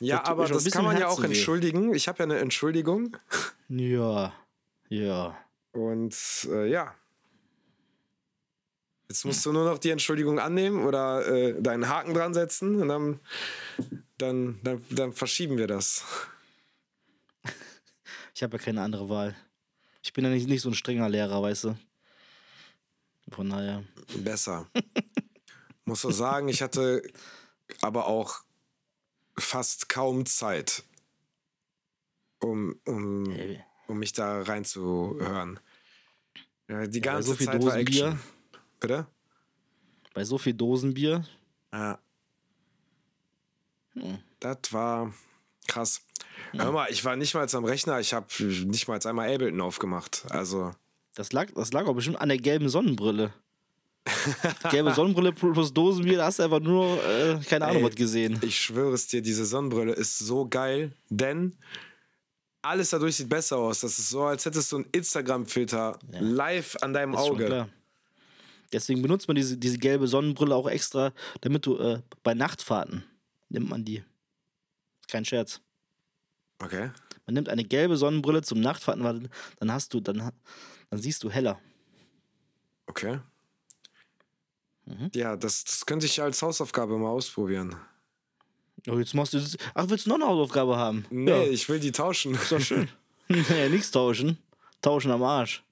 Ja, 0.00 0.24
aber 0.24 0.48
das 0.48 0.64
kann 0.70 0.84
man 0.84 0.98
ja 0.98 1.08
auch 1.08 1.22
entschuldigen. 1.22 1.94
Ich 1.94 2.08
habe 2.08 2.18
ja 2.18 2.24
eine 2.24 2.38
Entschuldigung. 2.38 3.16
Ja. 3.68 4.32
Ja. 4.88 5.38
Und 5.72 6.14
äh, 6.50 6.70
ja. 6.70 6.94
Jetzt 9.08 9.24
musst 9.24 9.44
du 9.44 9.52
nur 9.52 9.64
noch 9.64 9.78
die 9.78 9.90
Entschuldigung 9.90 10.38
annehmen 10.38 10.84
oder 10.84 11.26
äh, 11.26 11.60
deinen 11.60 11.88
Haken 11.88 12.14
dran 12.14 12.34
setzen 12.34 12.80
und 12.80 12.88
dann, 12.88 13.20
dann, 14.18 14.60
dann, 14.62 14.84
dann 14.90 15.12
verschieben 15.12 15.58
wir 15.58 15.66
das. 15.66 16.04
Ich 18.36 18.42
habe 18.42 18.56
ja 18.56 18.64
keine 18.64 18.82
andere 18.82 19.08
Wahl. 19.08 19.36
Ich 20.02 20.12
bin 20.12 20.24
ja 20.24 20.30
nicht, 20.30 20.48
nicht 20.48 20.60
so 20.60 20.68
ein 20.68 20.74
strenger 20.74 21.08
Lehrer, 21.08 21.40
weißt 21.40 21.64
du. 21.64 21.76
Von 23.30 23.48
daher. 23.48 23.84
Besser. 24.16 24.66
Muss 25.84 26.00
so 26.00 26.10
sagen, 26.10 26.48
ich 26.48 26.60
hatte 26.60 27.00
aber 27.80 28.08
auch 28.08 28.42
fast 29.38 29.88
kaum 29.88 30.26
Zeit, 30.26 30.82
um, 32.44 32.76
um, 32.86 33.36
um 33.88 33.98
mich 33.98 34.12
da 34.12 34.42
reinzuhören. 34.42 35.60
Ja, 36.68 36.86
die 36.86 37.00
bei 37.00 37.04
ganze 37.04 37.28
so 37.30 37.34
viel 37.34 37.46
Zeit 37.46 37.54
war 37.62 37.72
Dosenbier, 37.72 38.06
Action. 38.06 38.20
Bitte? 38.80 39.06
bei 40.14 40.24
so 40.24 40.38
viel 40.38 40.54
Dosenbier. 40.54 41.24
Ja. 41.72 41.98
Hm. 43.94 44.18
Das 44.40 44.58
war 44.70 45.12
krass. 45.66 46.02
Hör 46.52 46.72
mal, 46.72 46.86
ich 46.90 47.04
war 47.04 47.16
nicht 47.16 47.34
mal 47.34 47.46
am 47.52 47.64
Rechner, 47.64 48.00
ich 48.00 48.14
habe 48.14 48.26
nicht 48.42 48.88
mal 48.88 48.98
einmal 49.04 49.32
Ableton 49.32 49.60
aufgemacht. 49.60 50.24
Also, 50.30 50.72
Das 51.14 51.32
lag, 51.32 51.50
das 51.54 51.72
lag 51.72 51.86
auch 51.86 51.94
bestimmt 51.94 52.20
an 52.20 52.28
der 52.28 52.38
gelben 52.38 52.68
Sonnenbrille. 52.68 53.32
Gelbe 54.70 54.92
Sonnenbrille 54.92 55.32
plus 55.32 55.72
Dosenbier, 55.72 56.18
da 56.18 56.26
hast 56.26 56.38
du 56.38 56.42
einfach 56.42 56.60
nur, 56.60 57.02
äh, 57.04 57.38
keine 57.48 57.64
Ahnung, 57.64 57.82
Ey, 57.82 57.88
was 57.88 57.94
gesehen. 57.94 58.38
ich 58.42 58.60
schwöre 58.60 58.92
es 58.92 59.06
dir, 59.06 59.22
diese 59.22 59.46
Sonnenbrille 59.46 59.92
ist 59.92 60.18
so 60.18 60.46
geil, 60.46 60.92
denn 61.08 61.56
alles 62.64 62.90
dadurch 62.90 63.16
sieht 63.16 63.28
besser 63.28 63.56
aus. 63.56 63.80
Das 63.80 63.98
ist 63.98 64.10
so, 64.10 64.24
als 64.24 64.44
hättest 64.44 64.72
du 64.72 64.76
einen 64.76 64.86
Instagram-Filter 64.92 65.98
live 66.10 66.76
an 66.80 66.92
deinem 66.92 67.14
ist 67.14 67.20
Auge. 67.20 67.68
Deswegen 68.72 69.02
benutzt 69.02 69.28
man 69.28 69.36
diese, 69.36 69.56
diese 69.56 69.78
gelbe 69.78 70.08
Sonnenbrille 70.08 70.54
auch 70.54 70.68
extra, 70.68 71.12
damit 71.42 71.64
du 71.66 71.78
äh, 71.78 72.02
bei 72.22 72.34
Nachtfahrten 72.34 73.04
nimmt 73.48 73.68
man 73.68 73.84
die. 73.84 74.02
Kein 75.08 75.24
Scherz. 75.24 75.60
Okay. 76.58 76.90
Man 77.26 77.34
nimmt 77.34 77.48
eine 77.48 77.64
gelbe 77.64 77.96
Sonnenbrille 77.96 78.42
zum 78.42 78.60
Nachtfahrten, 78.60 79.04
weil 79.04 79.28
dann 79.58 79.72
hast 79.72 79.94
du, 79.94 80.00
dann, 80.00 80.32
dann 80.90 80.98
siehst 81.00 81.22
du 81.22 81.30
heller. 81.30 81.60
Okay. 82.86 83.20
Mhm. 84.86 85.10
Ja, 85.14 85.36
das, 85.36 85.64
das 85.64 85.86
könnte 85.86 86.06
ich 86.06 86.20
als 86.20 86.42
Hausaufgabe 86.42 86.98
mal 86.98 87.08
ausprobieren. 87.08 87.76
Oh, 88.88 88.98
jetzt 88.98 89.14
machst 89.14 89.32
du 89.32 89.38
das. 89.38 89.56
Ach, 89.74 89.86
willst 89.88 90.04
du 90.06 90.10
noch 90.10 90.16
eine 90.16 90.26
Hausaufgabe 90.26 90.76
haben? 90.76 91.06
Nee, 91.10 91.30
Ja, 91.30 91.42
ich 91.42 91.68
will 91.68 91.80
die 91.80 91.92
tauschen. 91.92 92.34
ist 92.34 92.52
doch 92.52 92.60
schön. 92.60 92.88
ja, 93.28 93.68
nichts 93.68 93.90
tauschen. 93.90 94.38
Tauschen 94.82 95.10
am 95.10 95.22
Arsch. 95.22 95.62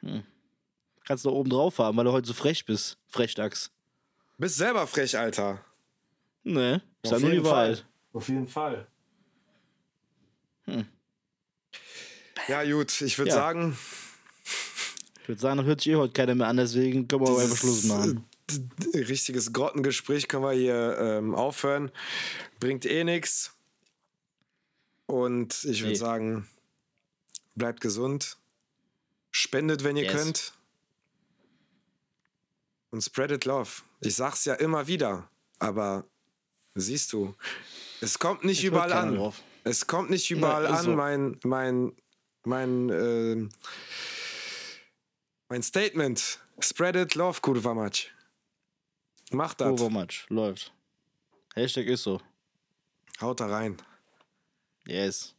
Hm. 0.00 0.22
Kannst 1.04 1.24
du 1.24 1.30
oben 1.30 1.50
drauf 1.50 1.78
haben, 1.78 1.96
weil 1.96 2.04
du 2.04 2.12
heute 2.12 2.26
so 2.28 2.32
frech 2.34 2.64
bist. 2.64 2.96
Frechdachs. 3.08 3.70
Bist 4.38 4.56
selber 4.56 4.86
frech, 4.86 5.18
Alter. 5.18 5.64
Nee, 6.44 6.74
ist 7.02 7.10
ja 7.10 7.16
Auf 7.16 7.20
nur 7.22 7.30
die 7.30 7.36
jeden 7.36 7.44
Fall. 7.46 7.52
Wahrheit. 7.70 7.86
Auf 8.12 8.28
jeden 8.28 8.48
Fall. 8.48 8.86
Hm. 10.66 10.86
Ja, 12.48 12.64
gut, 12.64 13.00
ich 13.00 13.18
würde 13.18 13.30
Ja. 13.30 13.34
sagen, 13.36 13.76
Ich 15.22 15.28
würde 15.28 15.40
sagen, 15.40 15.56
das 15.58 15.66
hört 15.66 15.80
sich 15.80 15.92
eh 15.92 15.96
heute 15.96 16.12
keiner 16.12 16.34
mehr 16.34 16.48
an, 16.48 16.56
deswegen 16.58 17.08
können 17.08 17.22
wir 17.24 17.30
auch 17.30 17.38
einfach 17.40 17.56
Schluss 17.56 17.84
machen. 17.84 18.24
Richtiges 18.94 19.52
Grottengespräch 19.52 20.28
können 20.28 20.44
wir 20.44 20.52
hier 20.52 20.98
ähm, 20.98 21.34
aufhören. 21.34 21.90
Bringt 22.60 22.84
eh 22.86 23.04
nichts. 23.04 23.52
Und 25.06 25.64
ich 25.64 25.80
würde 25.80 25.92
Nee. 25.92 25.98
sagen, 25.98 26.48
bleibt 27.54 27.80
gesund. 27.80 28.36
Spendet, 29.30 29.84
wenn 29.84 29.96
ihr 29.96 30.04
Yes. 30.04 30.12
könnt. 30.12 30.52
Und 32.90 33.02
spreadet 33.02 33.44
love. 33.44 33.82
Ich 34.00 34.14
sag's 34.14 34.44
ja 34.44 34.54
immer 34.54 34.86
wieder, 34.86 35.28
aber 35.58 36.04
siehst 36.74 37.12
du, 37.12 37.34
es 38.00 38.18
kommt 38.18 38.44
nicht 38.44 38.60
Ich 38.60 38.64
überall 38.66 38.92
an. 38.92 39.16
drauf. 39.16 39.42
Es 39.64 39.86
kommt 39.86 40.10
nicht 40.10 40.30
überall 40.30 40.64
ist 40.64 40.70
an, 40.70 40.84
so. 40.84 40.90
mein, 40.92 41.40
mein, 41.42 41.92
mein, 42.44 42.88
ähm, 42.90 43.48
mein 45.48 45.62
Statement. 45.62 46.38
Spread 46.60 46.94
it, 46.96 47.14
love, 47.16 47.40
kurwa 47.40 47.74
mać. 47.74 48.12
Macht 49.30 49.60
das. 49.60 49.68
Overmatch. 49.68 50.26
Läuft. 50.28 50.72
Hashtag 51.54 51.86
ist 51.86 52.02
so. 52.02 52.20
Haut 53.20 53.40
da 53.40 53.46
rein. 53.46 53.76
Yes. 54.86 55.32